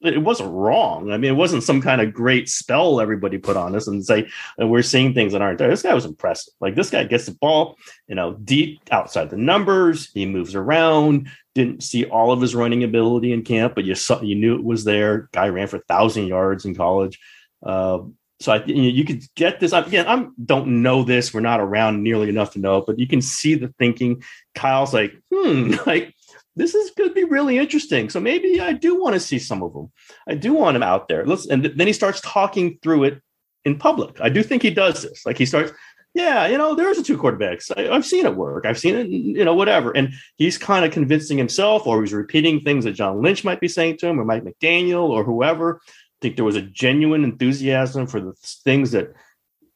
[0.02, 1.12] it wasn't wrong.
[1.12, 4.28] I mean, it wasn't some kind of great spell everybody put on us and say
[4.58, 5.70] and we're seeing things that aren't there.
[5.70, 6.54] This guy was impressive.
[6.60, 10.12] Like this guy gets the ball, you know, deep outside the numbers.
[10.14, 11.30] He moves around.
[11.56, 14.64] Didn't see all of his running ability in camp, but you saw you knew it
[14.64, 15.30] was there.
[15.32, 17.20] Guy ran for thousand yards in college.
[17.66, 18.00] Uh,
[18.42, 19.72] so I, you, you could get this.
[19.72, 21.34] Again, I don't know this.
[21.34, 24.22] We're not around nearly enough to know, but you can see the thinking.
[24.54, 26.14] Kyle's like, hmm, like
[26.56, 28.10] this is going to be really interesting.
[28.10, 29.92] So maybe I do want to see some of them.
[30.28, 31.26] I do want him out there.
[31.26, 33.22] Let's, and then he starts talking through it
[33.66, 34.22] in public.
[34.22, 35.26] I do think he does this.
[35.26, 35.72] Like he starts,
[36.16, 37.70] yeah, you know, there's a two quarterbacks.
[37.76, 38.66] I, have seen it work.
[38.66, 39.92] I've seen it, you know, whatever.
[39.92, 43.68] And he's kind of convincing himself, or he's repeating things that John Lynch might be
[43.68, 45.82] saying to him, or Mike McDaniel, or whoever.
[45.84, 48.32] I think there was a genuine enthusiasm for the
[48.64, 49.14] things that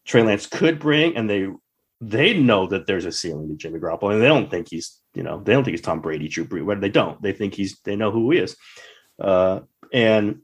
[0.06, 1.50] Trey Lance could bring, and they
[2.00, 5.24] they know that there's a ceiling to Jimmy Garoppolo, and they don't think he's, you
[5.24, 6.80] know, they don't think he's Tom Brady, Drew Brees.
[6.80, 7.22] They don't.
[7.22, 7.78] They think he's.
[7.84, 8.56] They know who he is.
[9.20, 9.60] Uh,
[9.92, 10.40] and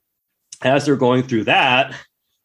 [0.61, 1.95] as they're going through that,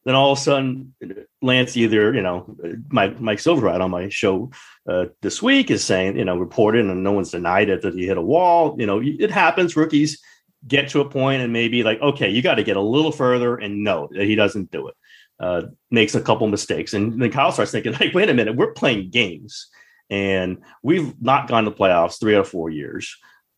[0.03, 0.93] then all of a sudden
[1.41, 2.55] Lance either, you know,
[2.89, 4.51] Mike, Mike Silverhide on my show
[4.89, 8.07] uh, this week is saying, you know, reported and no one's denied it that he
[8.07, 8.75] hit a wall.
[8.79, 9.75] You know, it happens.
[9.75, 10.21] Rookies
[10.67, 13.55] get to a point and maybe like, okay, you got to get a little further
[13.55, 14.95] and no, he doesn't do it.
[15.39, 16.93] Uh, makes a couple mistakes.
[16.93, 19.69] And then Kyle starts thinking, like, wait a minute, we're playing games
[20.09, 23.15] and we've not gone to playoffs three or four years.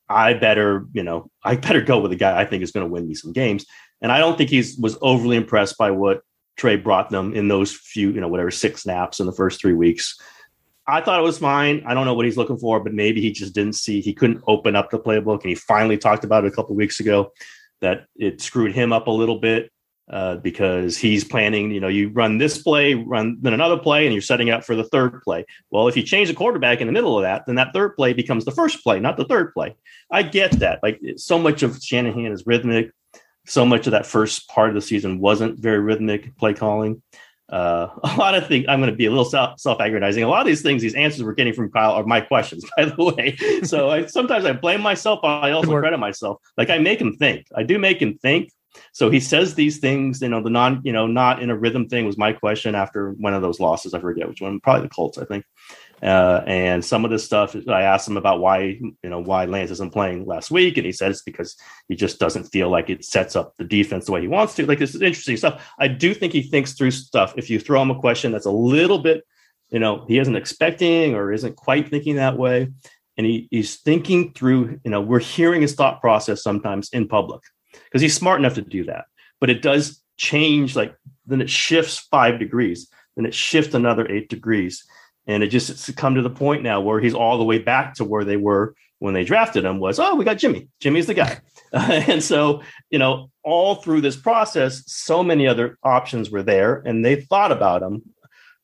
[0.09, 2.91] I better, you know, I better go with a guy I think is going to
[2.91, 3.65] win me some games.
[4.01, 6.21] And I don't think he's was overly impressed by what
[6.55, 9.73] Trey brought them in those few, you know, whatever six snaps in the first three
[9.73, 10.19] weeks.
[10.87, 11.83] I thought it was fine.
[11.85, 14.43] I don't know what he's looking for, but maybe he just didn't see he couldn't
[14.47, 15.41] open up the playbook.
[15.41, 17.31] And he finally talked about it a couple weeks ago
[17.81, 19.71] that it screwed him up a little bit
[20.09, 24.13] uh, because he's planning, you know, you run this play, run then another play, and
[24.13, 25.45] you're setting up for the third play.
[25.71, 28.11] Well, if you change the quarterback in the middle of that, then that third play
[28.11, 29.75] becomes the first play, not the third play.
[30.11, 30.79] I get that.
[30.83, 32.91] Like so much of Shanahan is rhythmic
[33.45, 37.01] so much of that first part of the season wasn't very rhythmic play calling.
[37.49, 40.23] Uh, a lot of things, I'm going to be a little self aggrandizing.
[40.23, 42.85] A lot of these things, these answers we're getting from Kyle are my questions, by
[42.85, 43.35] the way.
[43.63, 46.39] So I, sometimes I blame myself, but I also credit myself.
[46.57, 47.47] Like I make him think.
[47.55, 48.49] I do make him think.
[48.91, 51.87] So he says these things, you know, the non, you know, not in a rhythm
[51.87, 53.93] thing was my question after one of those losses.
[53.93, 55.45] I forget which one, probably the Colts, I think.
[56.03, 59.71] Uh, and some of this stuff, I asked him about why, you know, why Lance
[59.71, 61.55] isn't playing last week, and he said it's because
[61.87, 64.65] he just doesn't feel like it sets up the defense the way he wants to.
[64.65, 65.65] Like this is interesting stuff.
[65.79, 67.33] I do think he thinks through stuff.
[67.37, 69.23] If you throw him a question that's a little bit,
[69.69, 72.67] you know, he isn't expecting or isn't quite thinking that way,
[73.15, 74.81] and he, he's thinking through.
[74.83, 77.41] You know, we're hearing his thought process sometimes in public
[77.85, 79.05] because he's smart enough to do that,
[79.39, 80.75] but it does change.
[80.75, 84.83] Like then it shifts five degrees, then it shifts another eight degrees
[85.27, 87.95] and it just it's come to the point now where he's all the way back
[87.95, 90.69] to where they were when they drafted him was, oh, we got Jimmy.
[90.79, 91.37] Jimmy's the guy.
[91.73, 97.03] and so, you know, all through this process, so many other options were there and
[97.03, 98.01] they thought about him.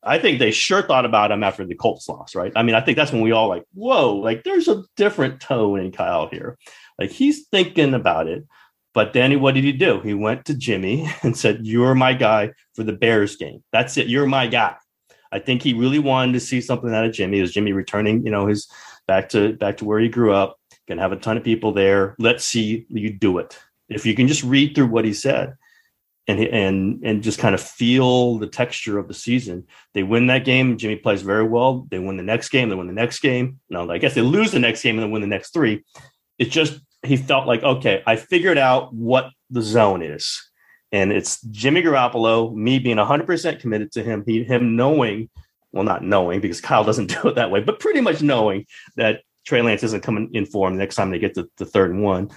[0.02, 2.54] I think they sure thought about him after the Colts loss, right?
[2.56, 5.82] I mean, I think that's when we all like, whoa, like there's a different tone
[5.82, 6.58] in Kyle here.
[6.98, 8.46] Like he's thinking about it.
[8.94, 10.00] But then what did he do?
[10.00, 13.62] He went to Jimmy and said, You're my guy for the Bears game.
[13.72, 14.08] That's it.
[14.08, 14.76] You're my guy.
[15.32, 17.40] I think he really wanted to see something out of Jimmy.
[17.40, 18.68] Is Jimmy returning, you know, his
[19.08, 20.60] back to back to where he grew up?
[20.88, 22.16] Gonna have a ton of people there.
[22.20, 23.58] Let's see you do it.
[23.90, 25.56] If you can just read through what he said
[26.30, 29.66] and and and just kind of feel the texture of the season.
[29.94, 30.78] They win that game.
[30.78, 31.88] Jimmy plays very well.
[31.90, 32.70] They win the next game.
[32.70, 33.60] They win the next game.
[33.70, 35.84] No, I guess they lose the next game and then win the next three.
[36.38, 40.49] It's just he felt like okay, I figured out what the zone is
[40.92, 45.30] and it's Jimmy Garoppolo, me being 100% committed to him, he, him knowing,
[45.72, 49.22] well, not knowing because Kyle doesn't do it that way, but pretty much knowing that
[49.46, 52.04] Trey Lance isn't coming in for him next time they get to the third and
[52.04, 52.30] one.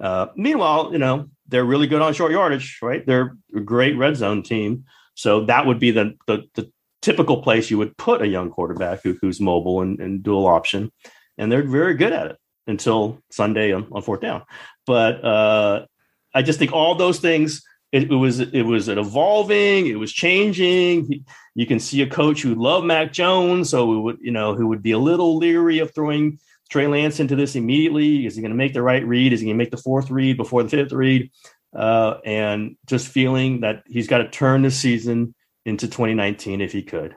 [0.00, 3.04] Uh, meanwhile, you know, they're really good on short yardage, right?
[3.04, 4.84] They're a great red zone team.
[5.14, 6.70] So that would be the, the, the
[7.02, 10.92] typical place you would put a young quarterback who, who's mobile and, and, dual option.
[11.36, 14.42] And they're very good at it until Sunday on, on fourth down.
[14.86, 15.86] But uh,
[16.34, 21.24] I just think all those things it, it, was it was evolving, it was changing.
[21.54, 24.82] You can see a coach who loved Mac Jones, so would you know who would
[24.82, 26.38] be a little leery of throwing
[26.70, 28.26] Trey Lance into this immediately.
[28.26, 29.32] Is he going to make the right read?
[29.32, 31.30] Is he going to make the fourth read before the fifth read?
[31.74, 36.82] Uh, and just feeling that he's got to turn the season into 2019 if he
[36.82, 37.14] could.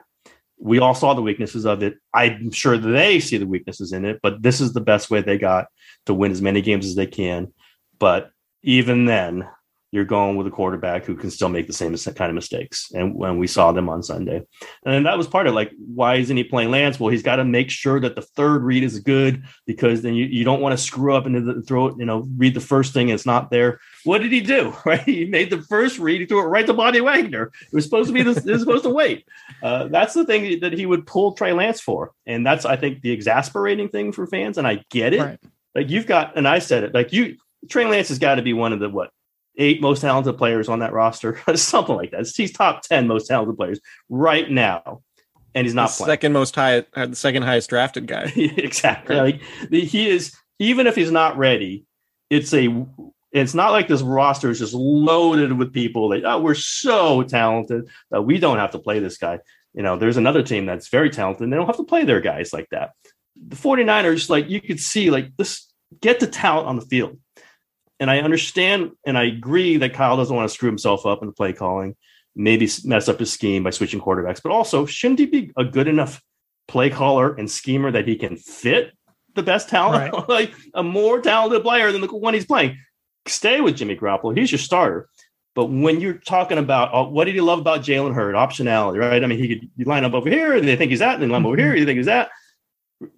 [0.58, 1.94] We all saw the weaknesses of it.
[2.12, 5.38] I'm sure they see the weaknesses in it, but this is the best way they
[5.38, 5.66] got
[6.06, 7.52] to win as many games as they can.
[7.98, 8.30] But
[8.62, 9.48] even then,
[9.94, 12.90] you're going with a quarterback who can still make the same kind of mistakes.
[12.94, 14.42] And when we saw them on Sunday,
[14.84, 16.98] and that was part of like, why isn't he playing Lance?
[16.98, 20.24] Well, he's got to make sure that the third read is good because then you,
[20.24, 23.08] you don't want to screw up and throw it, you know, read the first thing
[23.08, 23.78] and it's not there.
[24.02, 24.74] What did he do?
[24.84, 25.00] Right.
[25.00, 26.20] He made the first read.
[26.20, 27.52] He threw it right to Bobby Wagner.
[27.62, 29.26] It was supposed to be this, it was supposed to wait.
[29.62, 32.12] Uh, that's the thing that he would pull Trey Lance for.
[32.26, 34.58] And that's, I think, the exasperating thing for fans.
[34.58, 35.20] And I get it.
[35.20, 35.38] Right.
[35.74, 37.36] Like you've got, and I said it, like you,
[37.70, 39.10] Trey Lance has got to be one of the what
[39.56, 42.26] eight most talented players on that roster, something like that.
[42.34, 45.02] He's top ten most talented players right now,
[45.54, 48.32] and he's not second most high, uh, the second highest drafted guy.
[48.36, 49.16] exactly.
[49.16, 49.40] Like
[49.70, 51.84] the, he is, even if he's not ready,
[52.30, 52.86] it's a.
[53.32, 57.88] It's not like this roster is just loaded with people that oh we're so talented
[58.12, 59.40] that we don't have to play this guy.
[59.72, 62.20] You know, there's another team that's very talented and they don't have to play their
[62.20, 62.92] guys like that.
[63.34, 65.66] The 49ers, like you could see, like this
[66.00, 67.18] get the talent on the field.
[68.00, 71.28] And I understand and I agree that Kyle doesn't want to screw himself up in
[71.28, 71.96] the play calling,
[72.34, 75.88] maybe mess up his scheme by switching quarterbacks, but also shouldn't he be a good
[75.88, 76.22] enough
[76.66, 78.92] play caller and schemer that he can fit
[79.34, 82.78] the best talent, like a more talented player than the one he's playing?
[83.26, 84.36] Stay with Jimmy Garoppolo.
[84.36, 85.08] He's your starter.
[85.54, 89.22] But when you're talking about oh, what did he love about Jalen Hurd, optionality, right?
[89.22, 91.22] I mean, he could you line up over here, and they think he's that, and
[91.22, 91.78] then line up over here, mm-hmm.
[91.78, 92.30] you think he's that.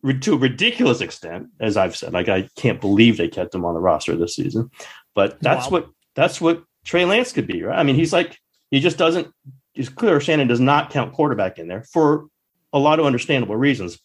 [0.04, 3.64] R- To a ridiculous extent, as I've said, like I can't believe they kept him
[3.64, 4.70] on the roster this season.
[5.14, 5.70] But that's Wow.
[5.72, 7.78] what that's what Trey Lance could be, right?
[7.78, 8.38] I mean, he's like
[8.70, 9.28] he just doesn't.
[9.74, 12.26] It's clear Shanahan does not count quarterback in there for
[12.72, 13.98] a lot of understandable reasons.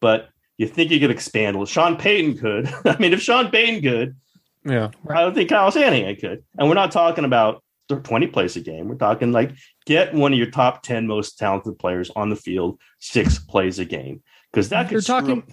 [0.00, 1.56] But you think you could expand?
[1.56, 2.72] Well, Sean Payton could.
[2.84, 4.16] I mean, if Sean Payton could,
[4.64, 4.90] Yeah.
[5.08, 6.44] I don't think Kyle Shanahan could.
[6.58, 8.88] And we're not talking about 20 plays a game.
[8.88, 9.52] We're talking like
[9.84, 13.84] get one of your top 10 most talented players on the field six plays a
[13.84, 14.22] game.
[14.56, 15.48] Because that could You're talking- up-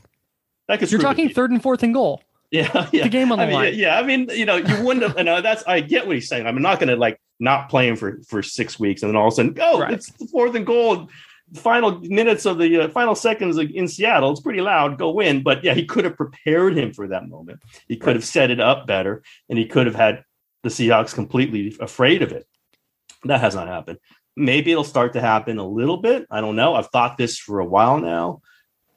[0.70, 2.22] that could You're talking third and fourth and goal.
[2.54, 3.04] Yeah, yeah.
[3.06, 3.74] The game on the I mean, line.
[3.74, 5.18] Yeah, I mean, you know, you wouldn't have.
[5.18, 6.46] You know, that's I get what he's saying.
[6.46, 9.26] I'm not going to like not play him for for six weeks and then all
[9.28, 9.92] of a sudden, oh, Right.
[9.96, 11.10] it's the fourth and goal.
[11.56, 14.30] Final minutes of the uh, final seconds in Seattle.
[14.32, 15.00] It's pretty loud.
[15.00, 15.42] Go win.
[15.42, 17.60] But yeah, he could have prepared him for that moment.
[17.88, 20.24] He could have set it up better, and he could have had
[20.62, 22.46] the Seahawks completely afraid of it.
[23.24, 23.98] That has not happened.
[24.38, 26.28] Maybe it'll start to happen a little bit.
[26.30, 26.76] I don't know.
[26.76, 28.43] I've thought this for a while now.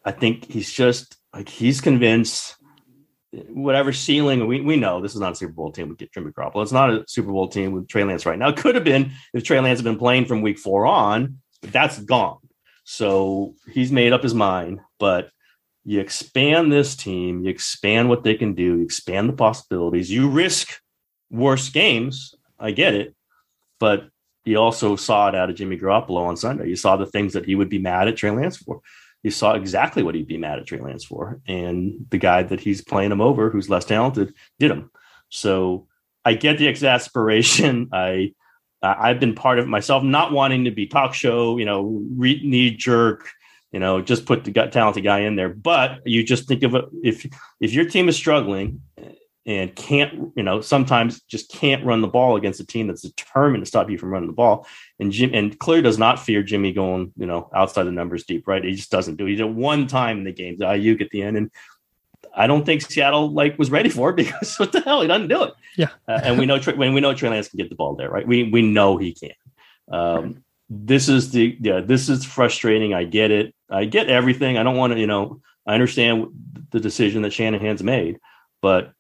[0.07, 2.57] I think he's just like he's convinced
[3.49, 6.63] whatever ceiling we, we know this is not a Super Bowl team with Jimmy Garoppolo.
[6.63, 8.49] It's not a Super Bowl team with Trey Lance right now.
[8.49, 11.73] It could have been if Trey Lance had been playing from week four on, but
[11.73, 12.39] that's gone.
[12.85, 14.81] So he's made up his mind.
[14.99, 15.31] But
[15.85, 20.31] you expand this team, you expand what they can do, you expand the possibilities, you
[20.31, 20.81] risk
[21.31, 22.35] worse games.
[22.59, 23.15] I get it.
[23.81, 24.09] But
[24.45, 26.69] you also saw it out of Jimmy Garoppolo on Sunday.
[26.69, 28.81] You saw the things that he would be mad at Trey Lance for
[29.27, 31.41] you saw exactly what he'd be mad at Trey Lance for.
[31.49, 34.89] And the guy that he's playing him over, who's less talented, did him.
[35.31, 35.89] So
[36.25, 37.89] I get the exasperation.
[37.93, 38.35] I
[38.83, 42.71] I've been part of myself, not wanting to be talk show, you know, re- knee
[42.71, 43.29] jerk,
[43.73, 45.49] you know, just put the talented guy in there.
[45.49, 47.27] But you just think of it if
[47.61, 48.81] if your team is struggling
[49.47, 53.63] and can't, you know, sometimes just can't run the ball against a team that's determined
[53.65, 54.67] to stop you from running the ball.
[54.99, 58.49] And Jim and Clear does not fear Jimmy going, you know, outside the numbers deep,
[58.49, 58.65] right?
[58.65, 59.27] He just doesn't do.
[59.27, 59.31] it.
[59.31, 61.51] He did one time in the game, the Aiyuk at the end, and
[62.35, 65.29] I don't think Seattle like was ready for it because what the hell, he doesn't
[65.29, 65.55] do it.
[65.77, 65.91] Yeah.
[66.09, 68.11] uh, and we know Trey- when we know Trey Lance can get the ball there,
[68.11, 68.27] right?
[68.27, 69.33] We we know he can.
[69.91, 72.93] Um, This is the yeah, this is frustrating.
[72.95, 73.55] I get it.
[73.71, 74.59] I get everything.
[74.59, 76.27] I don't want to, you know, I understand
[76.71, 78.19] the decision that Shanahan's made,
[78.61, 78.93] but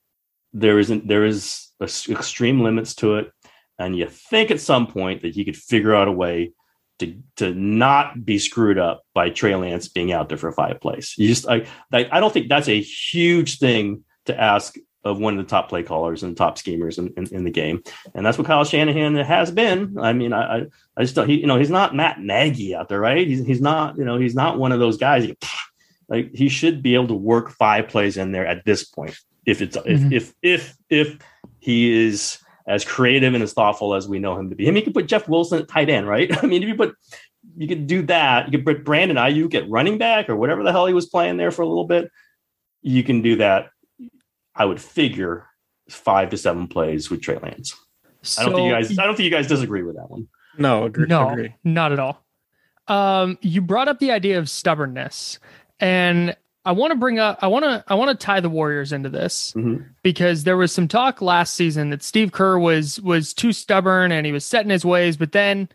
[0.53, 3.31] there isn't there is extreme limits to it
[3.79, 6.53] and you think at some point that he could figure out a way
[6.99, 11.15] to to not be screwed up by Trey Lance being out there for five plays.
[11.17, 15.45] You just I I don't think that's a huge thing to ask of one of
[15.45, 17.83] the top play callers and top schemers in, in, in the game,
[18.15, 19.97] and that's what Kyle Shanahan has been.
[20.01, 23.01] I mean, I I, I just he you know he's not Matt Nagy out there,
[23.01, 23.27] right?
[23.27, 25.27] He's he's not you know he's not one of those guys.
[25.27, 25.37] You,
[26.09, 29.19] like he should be able to work five plays in there at this point.
[29.47, 30.13] If it's Mhm.
[30.13, 31.19] if if if if
[31.61, 34.67] he is as creative and as thoughtful as we know him to be.
[34.67, 36.31] I mean, you could put Jeff Wilson at tight end, right?
[36.43, 36.95] I mean, if you put
[37.57, 40.73] you could do that, you could put Brandon Aiyuk at running back or whatever the
[40.73, 42.11] hell he was playing there for a little bit.
[42.83, 43.71] You can do that.
[44.55, 45.47] I would figure
[45.89, 47.75] five to seven plays with Trey Lance.
[48.39, 48.99] I don't think you guys.
[48.99, 50.27] I don't think you guys disagree with that one.
[50.59, 51.07] No, agree.
[51.07, 51.55] no, agree.
[51.63, 52.25] not at all.
[52.89, 55.39] Um, you brought up the idea of stubbornness,
[55.79, 57.39] and I want to bring up.
[57.41, 57.85] I want to.
[57.87, 59.87] I want to tie the Warriors into this Mhm.
[60.03, 64.27] because there was some talk last season that Steve Kerr was was too stubborn and
[64.27, 65.17] he was set in his ways.
[65.17, 65.69] But then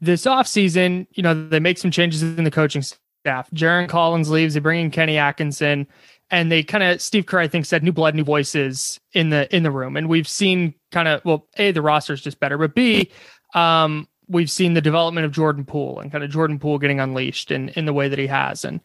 [0.00, 3.50] this offseason, you know, they make some changes in the coaching staff.
[3.50, 4.54] Jarron Collins leaves.
[4.54, 5.88] They bring in Kenny Atkinson,
[6.30, 9.52] and they kind of Steve Kerr, I think, said new blood, new voices in the
[9.54, 9.96] in the room.
[9.96, 13.10] And we've seen kind of well, a the roster's just better, but b
[13.54, 17.50] um, we've seen the development of Jordan Poole and kind of Jordan Poole getting unleashed
[17.50, 18.64] in in the way that he has.
[18.64, 18.80] And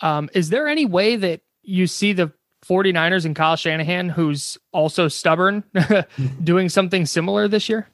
[0.00, 2.32] um, is there any way that you see the
[2.64, 5.64] 49ers and Kyle Shanahan, who's also stubborn,
[6.44, 7.88] doing something similar this year?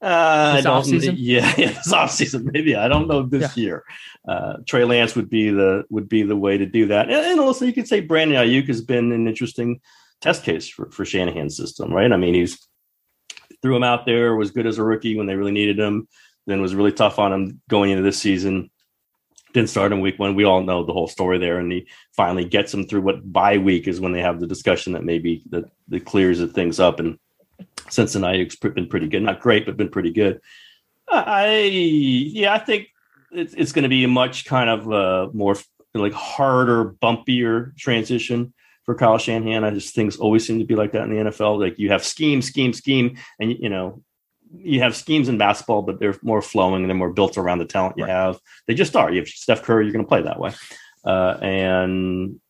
[0.00, 1.14] Uh, offseason?
[1.18, 2.52] Yeah, yeah, this offseason.
[2.52, 3.84] Maybe I don't know this year.
[4.26, 7.10] Uh, Trey Lance would be the would be the way to do that.
[7.10, 9.80] And, and also, you could say Brandon Aiyuk has been an interesting
[10.20, 12.12] test case for, for Shanahan's system, right?
[12.12, 12.68] I mean, he's
[13.60, 16.06] threw him out there, was good as a rookie when they really needed him,
[16.46, 18.70] then was really tough on him going into this season.
[19.52, 20.34] Didn't start in week one.
[20.34, 23.58] We all know the whole story there, and he finally gets them through what bye
[23.58, 27.00] week is when they have the discussion that maybe that, that clears the things up.
[27.00, 27.18] And
[27.88, 30.40] Cincinnati's been pretty good, not great, but been pretty good.
[31.10, 32.88] I yeah, I think
[33.30, 35.56] it's, it's going to be a much kind of uh, more
[35.94, 38.52] like harder, bumpier transition
[38.84, 39.64] for Kyle Shanahan.
[39.64, 41.60] I just things always seem to be like that in the NFL.
[41.60, 44.02] Like you have scheme, scheme, scheme, and you know
[44.56, 47.64] you have schemes in basketball, but they're more flowing and they're more built around the
[47.64, 48.10] talent you right.
[48.10, 48.38] have.
[48.66, 49.10] They just are.
[49.10, 50.52] You have Steph Curry, you're going to play that way,
[51.04, 52.40] uh, and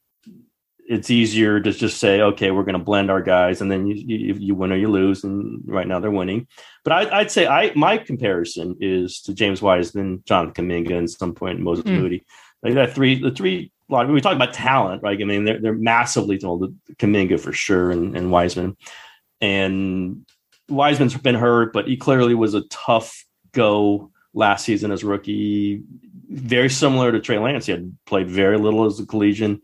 [0.89, 3.95] it's easier to just say, okay, we're going to blend our guys, and then you,
[3.95, 5.23] you, you win or you lose.
[5.23, 6.47] And right now they're winning.
[6.83, 11.35] But I, would say I my comparison is to James Wiseman, Jonathan Kuminga, and some
[11.35, 12.01] point Moses mm.
[12.01, 12.25] Moody.
[12.63, 13.71] Like that three, the three.
[13.91, 15.21] Like we talk about talent, right?
[15.21, 16.79] I mean, they're they're massively talented.
[16.97, 18.77] Kuminga for sure, and, and Wiseman,
[19.41, 20.27] and
[20.69, 25.83] Wiseman's been hurt, but he clearly was a tough go last season as rookie.
[26.31, 27.67] Very similar to Trey Lance.
[27.67, 29.63] He had played very little as a collegian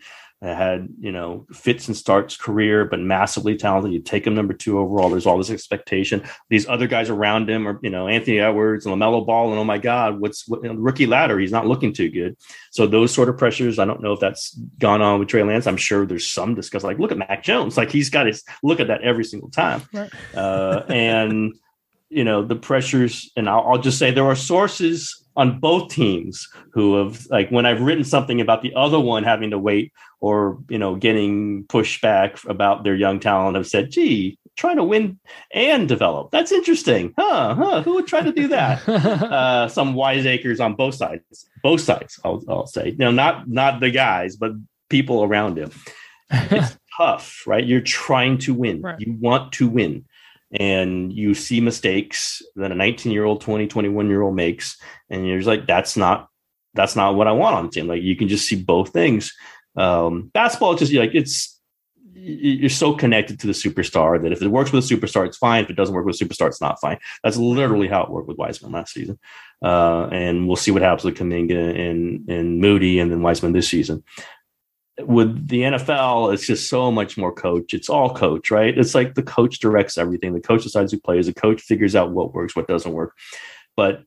[0.53, 3.93] had you know fits and starts career, but massively talented.
[3.93, 5.09] You take him number two overall.
[5.09, 6.23] There's all this expectation.
[6.51, 9.65] These other guys around him are you know Anthony Edwards and Lamelo Ball, and oh
[9.65, 11.39] my God, what's what, you know, rookie ladder?
[11.39, 12.37] He's not looking too good.
[12.71, 13.79] So those sort of pressures.
[13.79, 15.67] I don't know if that's gone on with Trey Lance.
[15.67, 16.85] I'm sure there's some discuss.
[16.85, 17.77] Like look at Mac Jones.
[17.77, 19.83] Like he's got his look at that every single time.
[19.93, 20.11] Right.
[20.35, 21.55] Uh, and
[22.11, 23.31] you know the pressures.
[23.37, 27.67] And I'll, I'll just say there are sources on both teams who have like when
[27.67, 29.93] I've written something about the other one having to wait
[30.25, 35.19] or you know getting pushback about their young talent have said, gee, trying to win
[35.53, 36.31] and develop.
[36.31, 37.13] That's interesting.
[37.19, 37.83] Huh, huh.
[37.83, 38.89] Who would try to do that?
[38.89, 41.47] uh, some wiseacres on both sides.
[41.63, 42.89] Both sides, I'll, I'll say.
[42.89, 44.53] You know, not not the guys, but
[44.89, 45.73] people around him.
[46.31, 47.65] It's tough, right?
[47.65, 48.81] You're trying to win.
[48.81, 48.99] Right.
[48.99, 50.07] You want to win
[50.53, 54.79] and you see mistakes that a 19 year old 20 21 year old makes
[55.11, 56.29] and you're just like that's not
[56.75, 59.35] that's not what i want on the team like you can just see both things
[59.77, 61.61] um basketball just like it's
[62.17, 65.65] you're so connected to the superstar that if it works with a superstar it's fine
[65.65, 68.29] if it doesn't work with a superstar it's not fine that's literally how it worked
[68.29, 69.19] with wiseman last season
[69.63, 73.69] uh, and we'll see what happens with Kuminga and and moody and then wiseman this
[73.69, 74.03] season
[75.01, 77.75] with the NFL, it's just so much more coach.
[77.75, 78.77] It's all coach, right?
[78.77, 80.33] It's like the coach directs everything.
[80.33, 81.27] The coach decides who plays.
[81.27, 83.17] The coach figures out what works, what doesn't work.
[83.77, 84.05] But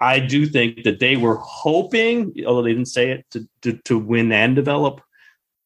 [0.00, 3.98] I do think that they were hoping, although they didn't say it, to to, to
[3.98, 5.00] win and develop.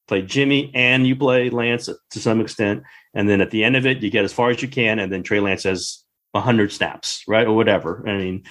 [0.07, 2.82] Play Jimmy and you play Lance to some extent,
[3.14, 5.11] and then at the end of it, you get as far as you can, and
[5.11, 6.05] then Trey Lance has
[6.35, 8.05] hundred snaps, right, or whatever.
[8.07, 8.45] I mean,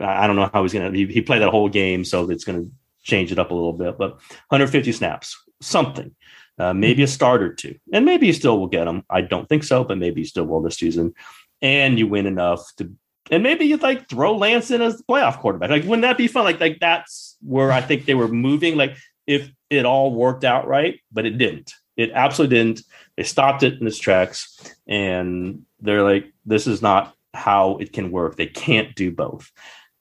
[0.00, 0.90] I don't know how he's gonna.
[0.90, 2.66] He, he played that whole game, so it's gonna
[3.02, 4.12] change it up a little bit, but
[4.48, 6.14] 150 snaps something,
[6.58, 9.04] uh, maybe a start or two, and maybe you still will get them.
[9.10, 11.14] I don't think so, but maybe you still will this season,
[11.62, 12.92] and you win enough to.
[13.30, 15.70] And maybe you'd like throw Lance in as the playoff quarterback.
[15.70, 16.44] Like, wouldn't that be fun?
[16.44, 18.76] Like, like that's where I think they were moving.
[18.76, 21.72] Like, if it all worked out right, but it didn't.
[21.96, 22.82] It absolutely didn't.
[23.16, 24.56] They stopped it in its tracks,
[24.86, 28.36] and they're like, "This is not how it can work.
[28.36, 29.50] They can't do both."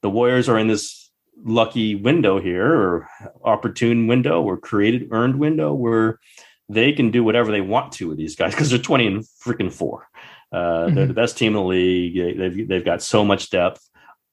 [0.01, 1.11] The Warriors are in this
[1.43, 3.09] lucky window here or
[3.43, 6.19] opportune window or created earned window where
[6.69, 9.71] they can do whatever they want to with these guys because they're 20 and freaking
[9.71, 10.07] four.
[10.51, 10.95] Uh, mm-hmm.
[10.95, 12.37] They're the best team in the league.
[12.37, 13.81] They've, they've got so much depth.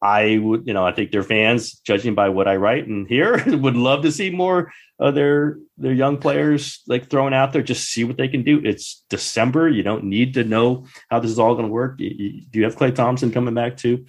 [0.02, 3.42] I would, you know, I think their fans, judging by what I write and hear,
[3.56, 7.62] would love to see more of their their young players like thrown out there.
[7.62, 8.60] Just see what they can do.
[8.62, 9.68] It's December.
[9.68, 11.98] You don't need to know how this is all going to work.
[11.98, 14.04] You, you, do you have Klay Thompson coming back too?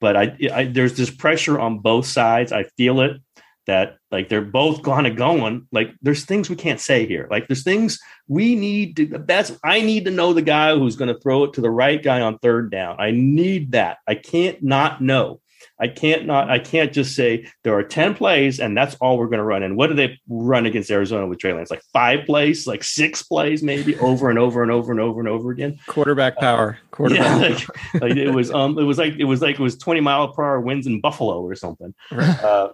[0.00, 2.52] but I, I there's this pressure on both sides.
[2.52, 3.20] I feel it
[3.66, 7.48] that like they're both kind of going like there's things we can't say here like
[7.48, 7.98] there's things
[8.28, 11.44] we need to the best i need to know the guy who's going to throw
[11.44, 15.40] it to the right guy on third down i need that i can't not know
[15.78, 19.26] I can't not I can't just say there are 10 plays and that's all we're
[19.26, 19.62] going to run.
[19.62, 21.70] And what do they run against Arizona with Trey Lance?
[21.70, 25.28] Like five plays, like six plays, maybe over and over and over and over and
[25.28, 25.78] over again.
[25.86, 26.78] Quarterback power.
[26.90, 27.60] Quarterback.
[27.60, 30.00] Yeah, like, like it was um it was like it was like it was 20
[30.00, 31.94] mile per hour winds in Buffalo or something.
[32.10, 32.42] Right.
[32.42, 32.72] Uh,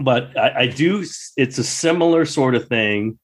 [0.00, 1.04] but I, I do
[1.36, 3.18] it's a similar sort of thing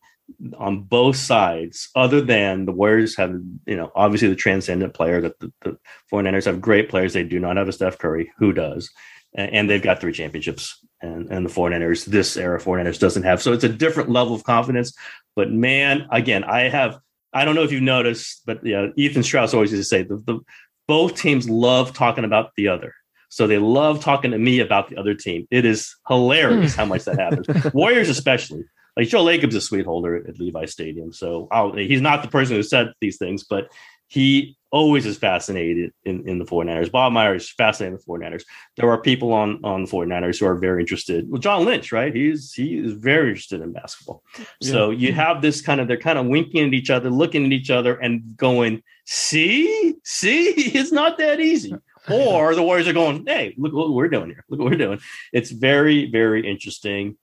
[0.56, 3.34] on both sides, other than the Warriors have,
[3.66, 5.78] you know, obviously the transcendent player that the, the
[6.12, 7.12] 49ers have great players.
[7.12, 8.32] They do not have a Steph Curry.
[8.38, 8.90] Who does?
[9.34, 10.78] And, and they've got three championships.
[11.00, 13.42] And, and the 49ers, this era 49ers doesn't have.
[13.42, 14.94] So it's a different level of confidence.
[15.36, 16.98] But man, again, I have,
[17.32, 20.16] I don't know if you've noticed, but yeah, Ethan Strauss always used to say the,
[20.16, 20.40] the
[20.88, 22.94] both teams love talking about the other.
[23.34, 25.48] So they love talking to me about the other team.
[25.50, 27.48] It is hilarious how much that happens.
[27.74, 28.62] Warriors, especially
[28.96, 31.12] like Joe Lacob's a suite holder at Levi Stadium.
[31.12, 33.72] So I'll, he's not the person who said these things, but
[34.06, 36.92] he always is fascinated in, in the 49ers.
[36.92, 38.44] Bob Myers is fascinated in the 49ers.
[38.76, 41.28] There are people on, on the 49ers who are very interested.
[41.28, 42.14] Well, John Lynch, right?
[42.14, 44.22] He's he is very interested in basketball.
[44.60, 44.70] Yeah.
[44.70, 47.50] So you have this kind of they're kind of winking at each other, looking at
[47.50, 51.74] each other, and going, see, see, it's not that easy.
[52.10, 54.44] Or the Warriors are going, hey, look what we're doing here.
[54.48, 55.00] Look what we're doing.
[55.32, 57.16] It's very, very interesting.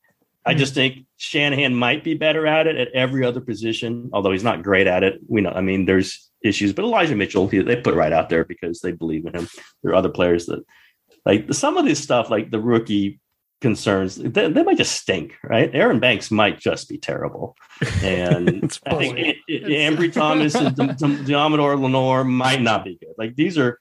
[0.44, 4.44] I just think Shanahan might be better at it at every other position, although he's
[4.44, 5.20] not great at it.
[5.28, 8.44] We know, I mean, there's issues, but Elijah Mitchell, he, they put right out there
[8.44, 9.48] because they believe in him.
[9.84, 10.66] There are other players that,
[11.28, 13.20] like some of this stuff, like the rookie
[13.60, 15.70] concerns, they, they might just stink, right?
[15.76, 17.56] Aaron Banks might just be terrible.
[18.02, 23.14] And I think it, it, Ambry Thomas and Deommodore Lenoir might not be good.
[23.20, 23.80] Like these are,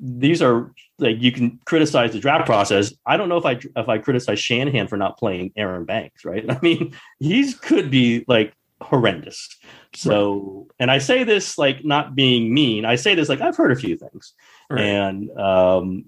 [0.00, 2.92] these are like you can criticize the draft process.
[3.06, 6.44] I don't know if I if I criticize Shanahan for not playing Aaron Banks, right?
[6.50, 9.48] I mean, he's could be like horrendous.
[9.94, 10.74] So, right.
[10.80, 12.84] and I say this like not being mean.
[12.84, 14.34] I say this like I've heard a few things,
[14.70, 14.80] right.
[14.80, 16.04] and um,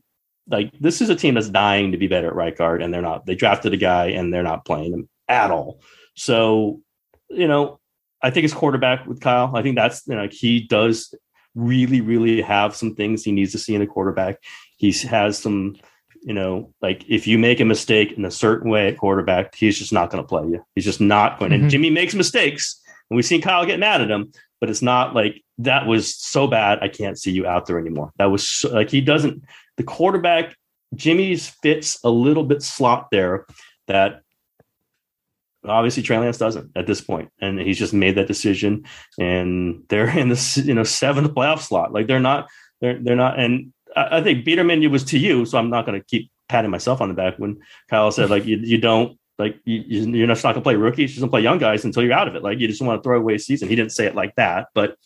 [0.49, 3.03] like this is a team that's dying to be better at right guard, and they're
[3.03, 3.27] not.
[3.27, 5.81] They drafted a guy, and they're not playing him at all.
[6.15, 6.81] So,
[7.29, 7.81] you know,
[8.23, 9.55] I think it's quarterback with Kyle.
[9.55, 11.15] I think that's you know like he does
[11.55, 14.43] really, really have some things he needs to see in a quarterback.
[14.79, 15.77] He has some,
[16.23, 19.79] you know, like if you make a mistake in a certain way at quarterback, he's
[19.79, 20.65] just not going to play you.
[20.75, 21.53] He's just not going.
[21.53, 21.63] Mm-hmm.
[21.63, 22.81] And Jimmy makes mistakes,
[23.11, 26.47] and we've seen Kyle get mad at him, but it's not like that was so
[26.47, 26.79] bad.
[26.81, 28.13] I can't see you out there anymore.
[28.19, 29.45] That was so, like he doesn't.
[29.77, 30.57] The quarterback
[30.95, 33.47] Jimmy's fits a little bit slot there
[33.89, 34.22] that
[35.65, 38.85] obviously Trey Lance doesn't at this point, and he's just made that decision,
[39.19, 41.93] and they're in this you know seventh playoff slot.
[41.93, 42.49] Like they're not,
[42.81, 46.01] they're they're not, and I, I think Biderman was to you, so I'm not going
[46.01, 49.61] to keep patting myself on the back when Kyle said like you you don't like
[49.65, 51.85] you, you're just not going to play rookies, you just going to play young guys
[51.85, 52.43] until you're out of it.
[52.43, 53.69] Like you just want to throw away a season.
[53.69, 54.97] He didn't say it like that, but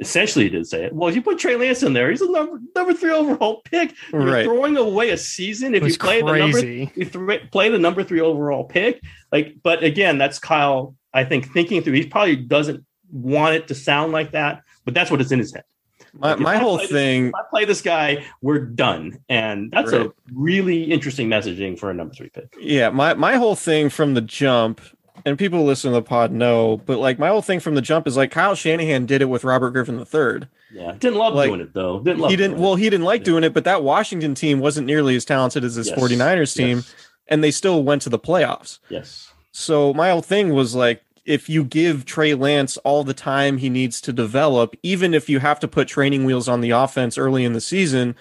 [0.00, 0.92] essentially he did say it.
[0.94, 3.94] Well, if you put Trey Lance in there, he's a number number three overall pick.
[4.12, 4.44] You're right.
[4.44, 6.90] throwing away a season if you play crazy.
[6.94, 9.02] the number you th- play the number three overall pick.
[9.32, 10.94] Like, but again, that's Kyle.
[11.12, 15.10] I think thinking through, he probably doesn't want it to sound like that, but that's
[15.10, 15.64] what it's in his head.
[16.12, 17.26] My, like my whole thing.
[17.26, 20.06] This, I play this guy, we're done, and that's right.
[20.06, 22.54] a really interesting messaging for a number three pick.
[22.58, 24.80] Yeah, my my whole thing from the jump
[25.24, 28.06] and people listen to the pod know, but like my whole thing from the jump
[28.06, 30.48] is like Kyle Shanahan did it with Robert Griffin III.
[30.72, 32.00] Yeah, didn't love like, doing it though.
[32.00, 32.58] Didn't love he didn't.
[32.58, 33.26] Well, he didn't like yeah.
[33.26, 35.98] doing it, but that Washington team wasn't nearly as talented as this yes.
[35.98, 36.94] 49ers team, yes.
[37.28, 38.78] and they still went to the playoffs.
[38.88, 39.32] Yes.
[39.52, 43.68] So my whole thing was like, if you give Trey Lance all the time he
[43.68, 47.44] needs to develop, even if you have to put training wheels on the offense early
[47.44, 48.14] in the season,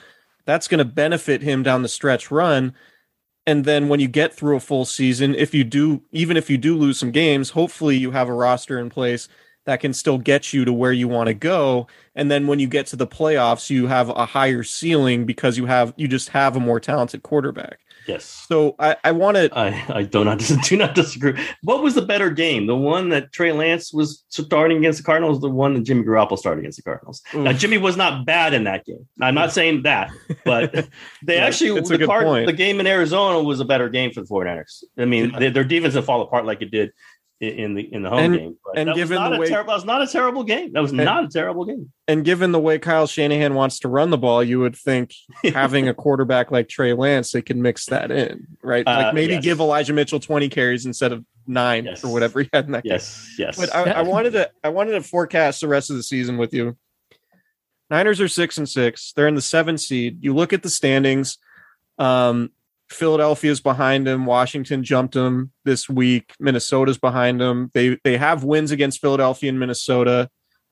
[0.46, 2.74] that's going to benefit him down the stretch run
[3.48, 6.58] and then when you get through a full season if you do even if you
[6.60, 9.30] do lose some games hopefully you have a roster in place
[9.66, 11.88] that can still get you to where you want to go.
[12.16, 15.68] And then when you get to the playoffs you have a higher ceiling because you
[15.68, 18.46] have you just have a more talented quarterback Yes.
[18.48, 19.50] So I, I want to.
[19.58, 21.40] I, I do not do not disagree.
[21.64, 22.66] What was the better game?
[22.66, 26.38] The one that Trey Lance was starting against the Cardinals, the one that Jimmy Garoppolo
[26.38, 27.22] started against the Cardinals.
[27.34, 27.42] Oof.
[27.42, 29.06] Now Jimmy was not bad in that game.
[29.22, 30.10] I'm not saying that,
[30.46, 30.72] but
[31.24, 34.28] they yeah, actually the, Card, the game in Arizona was a better game for the
[34.28, 34.84] 49ers.
[34.98, 35.40] I mean, yeah.
[35.40, 36.94] they, their defense didn't fall apart like it did
[37.40, 38.58] in the in the home and, game.
[38.66, 40.74] But and given the way that was not a terrible game.
[40.74, 41.92] That was and, not a terrible game.
[42.08, 45.14] And given the way Kyle Shanahan wants to run the ball, you would think
[45.44, 48.88] having a quarterback like Trey Lance, they can mix that in, right?
[48.88, 49.44] Uh, like maybe yes.
[49.44, 52.04] give Elijah Mitchell twenty carries instead of nine yes.
[52.04, 53.48] or whatever he had in that yes, game.
[53.48, 53.70] Yes, yes.
[53.70, 56.54] But I, I wanted to I wanted to forecast the rest of the season with
[56.54, 56.76] you.
[57.90, 59.14] Niners are six and six.
[59.14, 60.24] They're in the seven seed.
[60.24, 61.38] You look at the standings.
[61.98, 62.52] Um,
[62.90, 64.26] Philadelphia's behind him.
[64.26, 66.34] Washington jumped him this week.
[66.40, 67.70] Minnesota's behind him.
[67.74, 70.30] They they have wins against Philadelphia and Minnesota.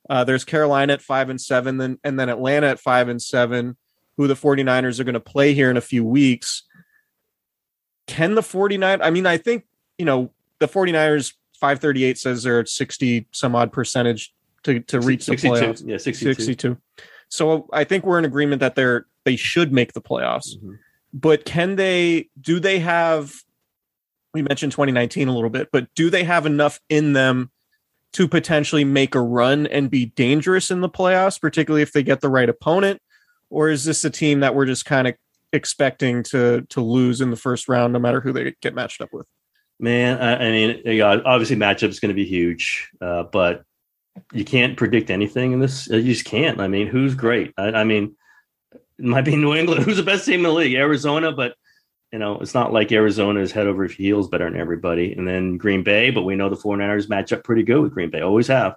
[0.09, 3.76] Uh, there's Carolina at five and seven, then and then Atlanta at five and seven,
[4.18, 6.63] who the 49ers are going to play here in a few weeks.
[8.07, 9.66] Can the 49 I mean, I think,
[9.97, 15.24] you know, the 49ers 538 says they're at 60 some odd percentage to, to reach
[15.24, 15.53] 62.
[15.53, 15.84] the playoffs.
[15.86, 16.34] Yeah, 62.
[16.36, 16.78] 62.
[17.28, 20.55] So I think we're in agreement that they're they should make the playoffs.
[20.55, 20.76] Mm-hmm
[21.16, 23.34] but can they do they have
[24.34, 27.49] we mentioned 2019 a little bit but do they have enough in them
[28.16, 32.22] to potentially make a run and be dangerous in the playoffs particularly if they get
[32.22, 33.01] the right opponent?
[33.49, 35.16] Or is this a team that we're just kind of
[35.51, 39.11] expecting to to lose in the first round no matter who they get matched up
[39.11, 39.28] with?
[39.82, 43.63] Man i, I mean yeah, obviously matchup is going to be huge uh, but
[44.32, 46.61] you can't predict anything in this you just can't.
[46.61, 47.53] I mean who's great?
[47.57, 48.16] I, I mean
[49.00, 51.56] it might be New England, who's the best team in the league, Arizona, but
[52.12, 55.12] you know, it's not like Arizona is head over heels better than everybody.
[55.12, 58.10] And then Green Bay, but we know the 49ers match up pretty good with Green
[58.10, 58.76] Bay, always have.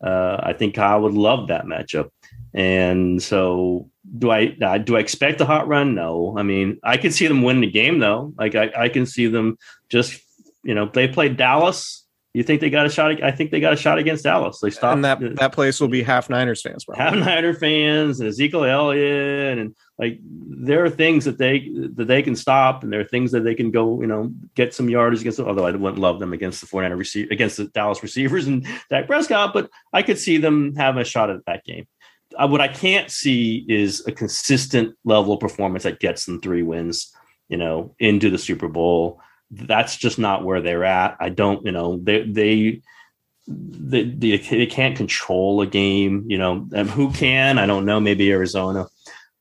[0.00, 2.10] Uh, I think Kyle would love that matchup.
[2.54, 5.94] And so, do I uh, do I expect a hot run?
[5.94, 6.36] No.
[6.38, 8.32] I mean, I can see them win the game though.
[8.38, 9.58] Like I, I can see them
[9.88, 10.20] just
[10.62, 12.05] you know they played Dallas.
[12.36, 13.22] You think they got a shot?
[13.22, 14.60] I think they got a shot against Dallas.
[14.60, 16.84] They stopped and that that place will be half Niners fans.
[16.84, 17.02] Probably.
[17.02, 22.20] Half Niner fans and Ezekiel Elliott and like there are things that they that they
[22.20, 25.22] can stop and there are things that they can go you know get some yardage
[25.22, 28.66] against although I wouldn't love them against the 49er receiver against the Dallas receivers and
[28.90, 31.86] Dak Prescott but I could see them having a shot at that game
[32.36, 36.62] uh, what I can't see is a consistent level of performance that gets them three
[36.62, 37.14] wins
[37.48, 41.72] you know into the Super Bowl that's just not where they're at I don't you
[41.72, 42.82] know they they
[43.48, 48.32] they, they, can't control a game you know and who can I don't know maybe
[48.32, 48.88] Arizona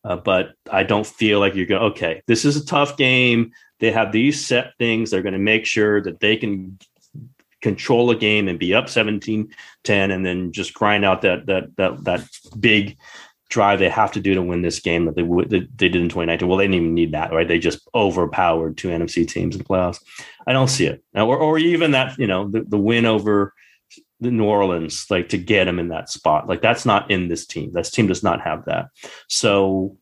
[0.06, 3.52] uh, but I don't feel like you're going, okay, this is a tough game.
[3.80, 5.10] They have these set things.
[5.10, 6.78] They're going to make sure that they can
[7.62, 9.52] control a game and be up 17
[9.84, 12.30] 10 and then just grind out that that that that
[12.60, 12.96] big
[13.50, 16.10] drive they have to do to win this game that they would they did in
[16.10, 17.48] 2019 well they didn't even need that right?
[17.48, 20.02] They just overpowered two nfc teams in the playoffs.
[20.48, 21.04] I don't see it.
[21.14, 23.54] Or, or even that you know the, the win over
[24.20, 26.48] the new orleans like to get them in that spot.
[26.48, 27.72] Like that's not in this team.
[27.74, 28.88] This team does not have that.
[29.28, 29.98] So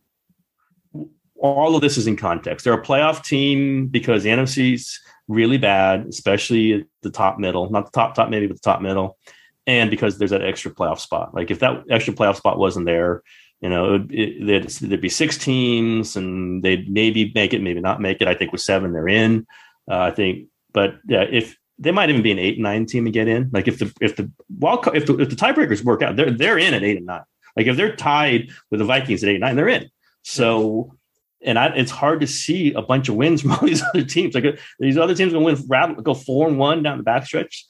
[1.37, 2.63] all of this is in context.
[2.63, 7.91] They're a playoff team because the nfc's really bad, especially the top middle, not the
[7.91, 9.17] top top maybe, but the top middle,
[9.65, 11.33] and because there's that extra playoff spot.
[11.33, 13.23] Like if that extra playoff spot wasn't there,
[13.61, 18.01] you know, it, it, there'd, be six teams, and they'd maybe make it, maybe not
[18.01, 18.27] make it.
[18.27, 19.47] I think with seven, they're in.
[19.89, 23.05] Uh, I think, but yeah, if they might even be an eight and nine team
[23.05, 23.49] to get in.
[23.51, 26.57] Like if the if the wild if the, if the tiebreakers work out, they're they're
[26.57, 27.23] in at eight and nine.
[27.55, 29.89] Like if they're tied with the Vikings at eight and nine, they're in.
[30.21, 30.95] So
[31.41, 34.35] and I, it's hard to see a bunch of wins from all these other teams.
[34.35, 37.63] Like these other teams going to win, go four and one down the backstretch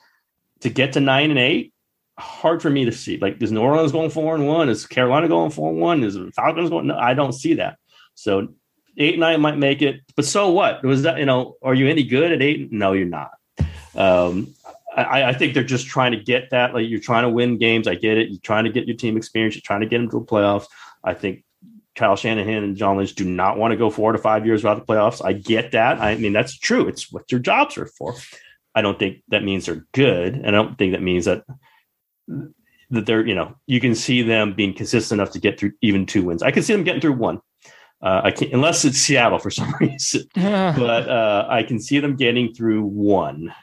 [0.61, 1.72] to get to nine and eight.
[2.17, 3.17] Hard for me to see.
[3.17, 4.69] Like, is New Orleans going four and one?
[4.69, 6.03] Is Carolina going four and one?
[6.03, 6.87] Is Falcons going?
[6.87, 7.77] No, I don't see that.
[8.15, 8.49] So
[8.97, 10.83] eight and nine might make it, but so what?
[10.83, 11.55] Was that you know?
[11.61, 12.71] Are you any good at eight?
[12.71, 13.31] No, you're not.
[13.95, 14.53] Um,
[14.95, 16.73] I, I, think they're just trying to get that.
[16.73, 17.87] Like you're trying to win games.
[17.87, 18.29] I get it.
[18.29, 19.55] You're trying to get your team experience.
[19.55, 20.65] You're trying to get them to the playoffs.
[21.03, 21.43] I think
[21.95, 24.85] Kyle Shanahan and John Lynch do not want to go four to five years without
[24.85, 25.23] the playoffs.
[25.23, 25.99] I get that.
[25.99, 26.87] I mean, that's true.
[26.87, 28.15] It's what your jobs are for.
[28.75, 30.35] I don't think that means they're good.
[30.35, 31.43] And I don't think that means that
[32.27, 36.05] that they're, you know, you can see them being consistent enough to get through even
[36.05, 36.43] two wins.
[36.43, 37.41] I can see them getting through one.
[38.01, 42.15] Uh, I can't unless it's Seattle for some reason, but uh, I can see them
[42.15, 43.53] getting through one.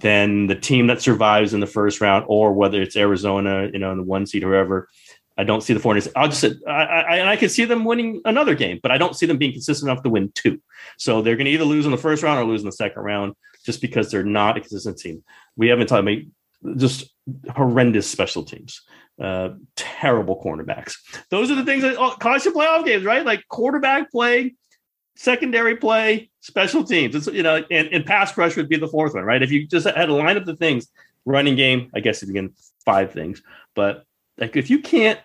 [0.00, 3.92] Then the team that survives in the first round, or whether it's Arizona, you know,
[3.92, 4.88] in the one seed, whoever,
[5.36, 6.12] I don't see the 49ers.
[6.16, 9.14] I'll just say, I, I, I can see them winning another game, but I don't
[9.14, 10.60] see them being consistent enough to win two.
[10.98, 13.02] So they're going to either lose in the first round or lose in the second
[13.02, 13.34] round
[13.64, 15.22] just because they're not a consistent team.
[15.56, 16.18] We haven't talked about
[16.76, 17.10] just
[17.54, 18.82] horrendous special teams,
[19.20, 20.96] uh, terrible cornerbacks.
[21.30, 23.24] Those are the things that oh, cost you playoff games, right?
[23.24, 24.54] Like quarterback play,
[25.16, 27.14] secondary play, special teams.
[27.14, 29.42] It's, you know, and, and pass rush would be the fourth one, right?
[29.42, 30.88] If you just had a line of the things,
[31.24, 32.52] running game, I guess again,
[32.84, 33.42] five things,
[33.74, 34.04] but
[34.38, 35.20] like if you can't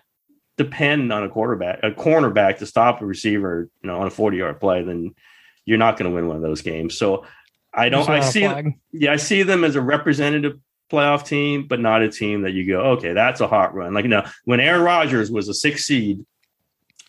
[0.56, 4.36] depend on a quarterback, a cornerback to stop a receiver, you know, on a 40
[4.36, 5.14] yard play, then
[5.64, 6.96] you're not going to win one of those games.
[6.96, 7.26] So
[7.72, 8.48] I don't, I see,
[8.92, 10.58] yeah, I see them as a representative
[10.90, 13.94] playoff team, but not a team that you go, okay, that's a hot run.
[13.94, 16.24] Like, you know, when Aaron Rodgers was a six seed,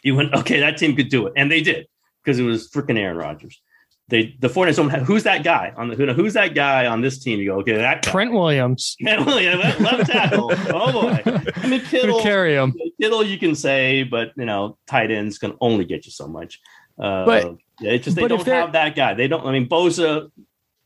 [0.03, 1.34] you went, okay, that team could do it.
[1.36, 1.88] And they did
[2.23, 3.61] because it was freaking Aaron Rodgers
[4.09, 7.01] they the 49ers don't have who's that guy on the who, who's that guy on
[7.01, 7.39] this team?
[7.39, 8.11] You go, okay, that guy.
[8.11, 8.95] Trent Williams.
[9.01, 10.51] Trent Williams, left tackle.
[10.73, 11.21] oh boy.
[11.55, 12.73] I mean Kittle carry him.
[12.99, 16.59] Kittle you can say, but you know, tight ends can only get you so much.
[16.97, 19.13] Uh, but yeah, it's just they don't have that guy.
[19.13, 20.32] They don't I mean Bosa,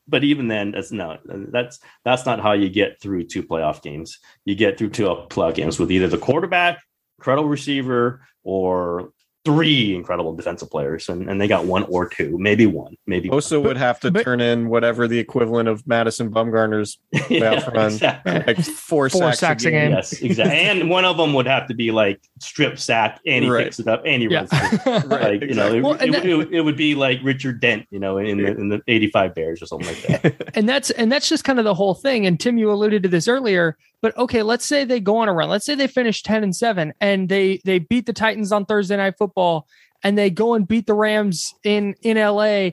[0.08, 4.20] but even then, that's no, that's that's not how you get through two playoff games.
[4.46, 6.82] You get through two playoff games with either the quarterback,
[7.20, 9.13] incredible receiver, or
[9.46, 13.30] three incredible defensive players, and, and they got one or two, maybe one, maybe.
[13.30, 16.98] Also, would have to but, turn in whatever the equivalent of Madison Bumgarner's
[17.30, 18.44] yeah, run, exactly.
[18.48, 19.92] like four, four sacks, sacks a game.
[19.92, 20.58] Yes, exactly.
[20.58, 23.66] and one of them would have to be like strip sack, and he right.
[23.66, 24.46] picks it up, and he yeah.
[24.52, 24.86] runs.
[25.08, 28.00] right, like you know, well, it, it, it, it, would be like Richard Dent, you
[28.00, 30.52] know, in the in the '85 Bears or something like that.
[30.56, 32.26] and that's and that's just kind of the whole thing.
[32.26, 33.78] And Tim, you alluded to this earlier.
[34.04, 35.50] But okay, let's say they go on a run.
[35.50, 38.98] Let's say they finish 10 and 7 and they they beat the Titans on Thursday
[38.98, 39.66] night football
[40.04, 42.72] and they go and beat the Rams in in LA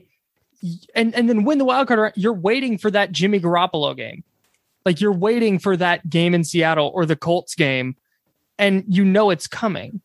[0.93, 2.11] and and then win the wild card.
[2.17, 4.25] You're waiting for that Jimmy Garoppolo game.
[4.85, 7.95] Like you're waiting for that game in Seattle or the Colts game
[8.59, 10.01] and you know it's coming.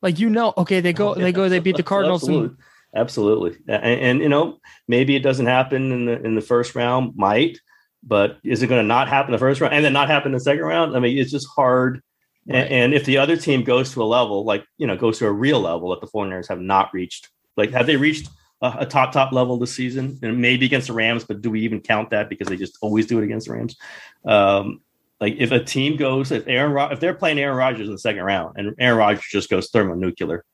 [0.00, 2.22] Like you know, okay, they go, they go, they beat the Cardinals.
[2.22, 2.56] Absolutely, and,
[2.94, 3.56] absolutely.
[3.68, 4.58] And, and, you know,
[4.88, 7.14] maybe it doesn't happen in the in the first round.
[7.14, 7.60] Might,
[8.02, 10.40] but is it going to not happen the first round and then not happen the
[10.40, 10.96] second round?
[10.96, 12.02] I mean, it's just hard
[12.48, 15.26] And, and if the other team goes to a level, like, you know, goes to
[15.26, 18.28] a real level that the 49ers have not reached, like, have they reached
[18.60, 20.18] a, a top, top level this season?
[20.22, 23.06] And maybe against the Rams, but do we even count that because they just always
[23.06, 23.76] do it against the Rams?
[24.24, 24.80] Um,
[25.20, 27.98] like if a team goes, if Aaron, Rod- if they're playing Aaron Rodgers in the
[27.98, 30.44] second round and Aaron Rodgers just goes thermonuclear,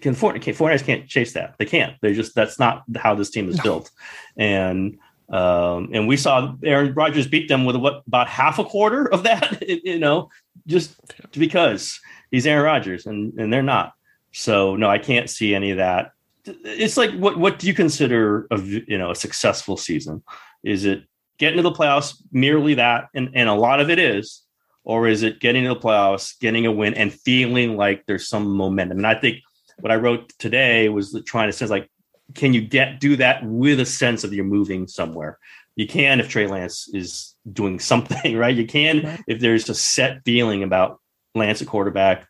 [0.00, 1.56] can 49ers can't chase that.
[1.58, 1.96] They can't.
[2.00, 3.90] They just that's not how this team is built.
[4.36, 4.98] And
[5.32, 9.22] um, and we saw Aaron Rodgers beat them with what about half a quarter of
[9.22, 10.28] that, you know,
[10.66, 10.94] just
[11.32, 11.98] because
[12.30, 13.94] he's Aaron Rodgers and and they're not.
[14.32, 16.12] So no, I can't see any of that.
[16.44, 20.22] It's like what what do you consider a you know a successful season?
[20.62, 21.04] Is it
[21.38, 24.42] getting to the playoffs merely that, and and a lot of it is,
[24.84, 28.54] or is it getting to the playoffs, getting a win, and feeling like there's some
[28.54, 28.98] momentum?
[28.98, 29.38] And I think
[29.80, 31.88] what I wrote today was trying to sense like
[32.34, 35.38] can you get do that with a sense of you're moving somewhere?
[35.76, 38.54] You can if Trey Lance is doing something, right?
[38.54, 41.00] You can if there's a set feeling about
[41.34, 42.26] Lance at quarterback,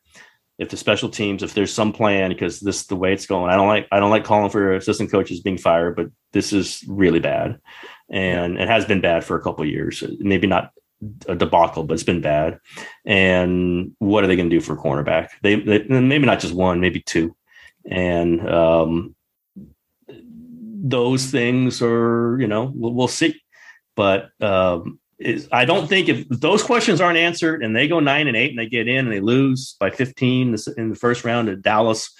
[0.59, 3.50] if the special teams, if there's some plan, because this is the way it's going.
[3.50, 6.84] I don't like I don't like calling for assistant coaches being fired, but this is
[6.86, 7.59] really bad.
[8.11, 10.05] And it has been bad for a couple years.
[10.18, 10.70] Maybe not
[11.26, 12.59] a debacle, but it's been bad.
[13.05, 15.30] And what are they going to do for a cornerback?
[15.42, 17.34] They, they maybe not just one, maybe two.
[17.84, 19.14] And um,
[20.83, 23.41] those things are, you know, we'll, we'll see.
[23.95, 28.26] But um, is, I don't think if those questions aren't answered and they go nine
[28.26, 31.49] and eight and they get in and they lose by 15 in the first round
[31.49, 32.12] at Dallas,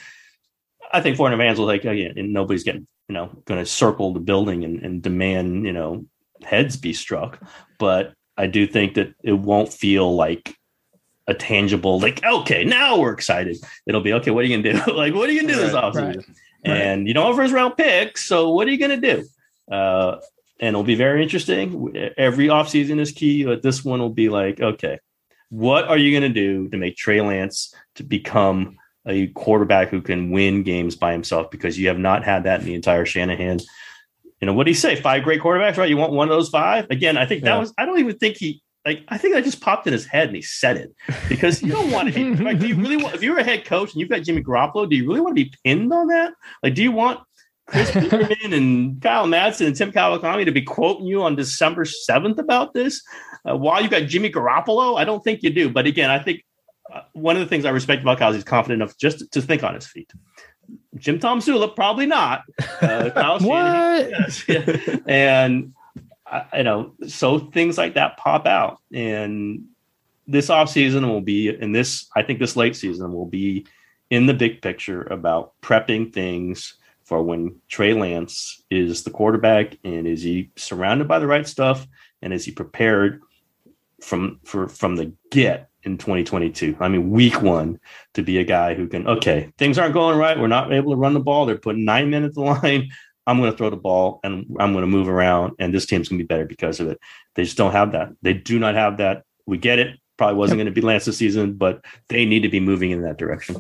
[0.93, 3.67] I think foreign fans will like, oh, yeah, and nobody's getting, you know, going to
[3.67, 6.07] circle the building and, and demand, you know,
[6.45, 7.41] heads be struck.
[7.79, 10.57] But I do think that it won't feel like
[11.27, 13.57] a tangible, like, okay, now we're excited.
[13.87, 14.93] It'll be, okay, what are you going to do?
[14.97, 16.17] like, what are you going to do right, this offseason?
[16.17, 18.25] Right and you don't have first round picks.
[18.25, 19.25] So what are you going to do?
[19.71, 20.19] Uh,
[20.61, 22.13] and it'll be very interesting.
[22.17, 25.01] Every offseason is key, but this one will be like, okay,
[25.49, 30.01] what are you going to do to make Trey Lance to become a quarterback who
[30.01, 31.51] can win games by himself?
[31.51, 33.61] Because you have not had that in the entire Shanahan.
[34.41, 34.97] You know, what do you say?
[34.97, 35.89] Five great quarterbacks, right?
[35.89, 36.87] You want one of those five?
[36.91, 37.59] Again, I think that yeah.
[37.59, 40.29] was, I don't even think he, like I think that just popped in his head
[40.29, 40.95] and he said it
[41.29, 43.65] because you don't want to be like do you really want if you're a head
[43.65, 46.33] coach and you've got Jimmy Garoppolo, do you really want to be pinned on that?
[46.63, 47.21] Like, do you want
[47.67, 52.39] Chris Biderman and Kyle Madson and Tim Kawakami to be quoting you on December 7th
[52.39, 53.03] about this
[53.49, 54.99] uh, while you've got Jimmy Garoppolo?
[54.99, 55.71] I don't think you do.
[55.71, 56.45] But again, I think
[56.93, 59.41] uh, one of the things I respect about Kyle is he's confident enough just to
[59.41, 60.11] think on his feet.
[60.97, 62.43] Jim Tomsula, probably not.
[62.81, 64.11] Uh, Kyle what?
[64.11, 64.97] Yes, yeah.
[65.07, 65.75] And
[66.55, 68.79] you know, so things like that pop out.
[68.93, 69.67] And
[70.27, 73.67] this off season will be, and this, I think this late season will be
[74.11, 76.75] in the big picture about prepping things
[77.05, 81.87] for when Trey Lance is the quarterback and is he surrounded by the right stuff
[82.21, 83.21] and is he prepared
[84.01, 86.77] from for from the get in 2022.
[86.81, 87.81] I mean, week one
[88.15, 90.39] to be a guy who can, okay, things aren't going right.
[90.39, 91.47] We're not able to run the ball.
[91.47, 92.91] They're putting nine men at the line.
[93.27, 96.09] I'm going to throw the ball and I'm going to move around, and this team's
[96.09, 96.99] going to be better because of it.
[97.35, 98.11] They just don't have that.
[98.23, 99.25] They do not have that.
[99.47, 99.99] We get it.
[100.19, 103.03] Probably wasn't going to be Lance this season, but they need to be moving in
[103.03, 103.57] that direction.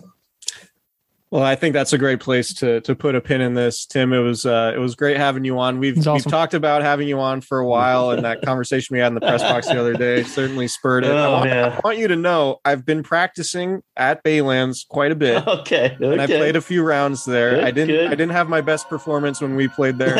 [1.33, 4.13] Well, I think that's a great place to to put a pin in this, Tim.
[4.13, 5.79] It was uh, it was great having you on.
[5.79, 6.13] We've awesome.
[6.13, 9.15] we've talked about having you on for a while, and that conversation we had in
[9.15, 11.11] the press box the other day certainly spurred it.
[11.11, 15.15] Oh, I, want, I, want, you to know I've been practicing at Baylands quite a
[15.15, 15.47] bit.
[15.47, 16.13] Okay, okay.
[16.13, 17.55] and I played a few rounds there.
[17.55, 18.07] Good, I didn't good.
[18.09, 20.19] I didn't have my best performance when we played there,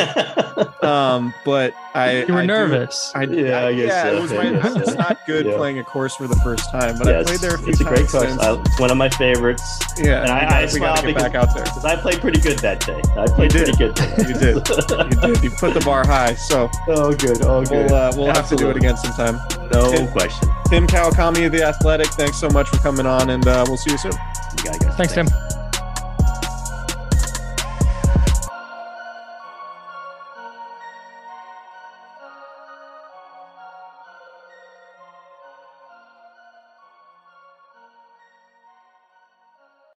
[0.81, 3.11] um, but I you were I nervous.
[3.13, 4.17] Do, I, yeah, I guess yeah, so.
[4.17, 5.57] it was my, it's not good yeah.
[5.57, 7.83] playing a course for the first time, but yes, I played there a few it's
[7.83, 8.01] times.
[8.01, 8.65] It's a great course.
[8.65, 9.79] it's one of my favorites.
[9.99, 10.65] Yeah, and I, I,
[11.03, 13.01] I get back out there because I played pretty good that day.
[13.17, 13.97] I played pretty good.
[14.27, 14.55] you did.
[14.55, 15.43] You did.
[15.43, 16.35] You put the bar high.
[16.35, 17.41] So oh, good.
[17.43, 17.91] Oh, good.
[17.91, 19.39] We'll, uh, we'll have to do it again sometime.
[19.71, 20.49] No Tim, question.
[20.67, 22.07] Tim Kawakami of the Athletic.
[22.07, 24.13] Thanks so much for coming on, and uh, we'll see you soon.
[24.57, 24.95] You got it, guys.
[24.95, 25.31] Thanks, Thanks.
[25.31, 25.62] Tim.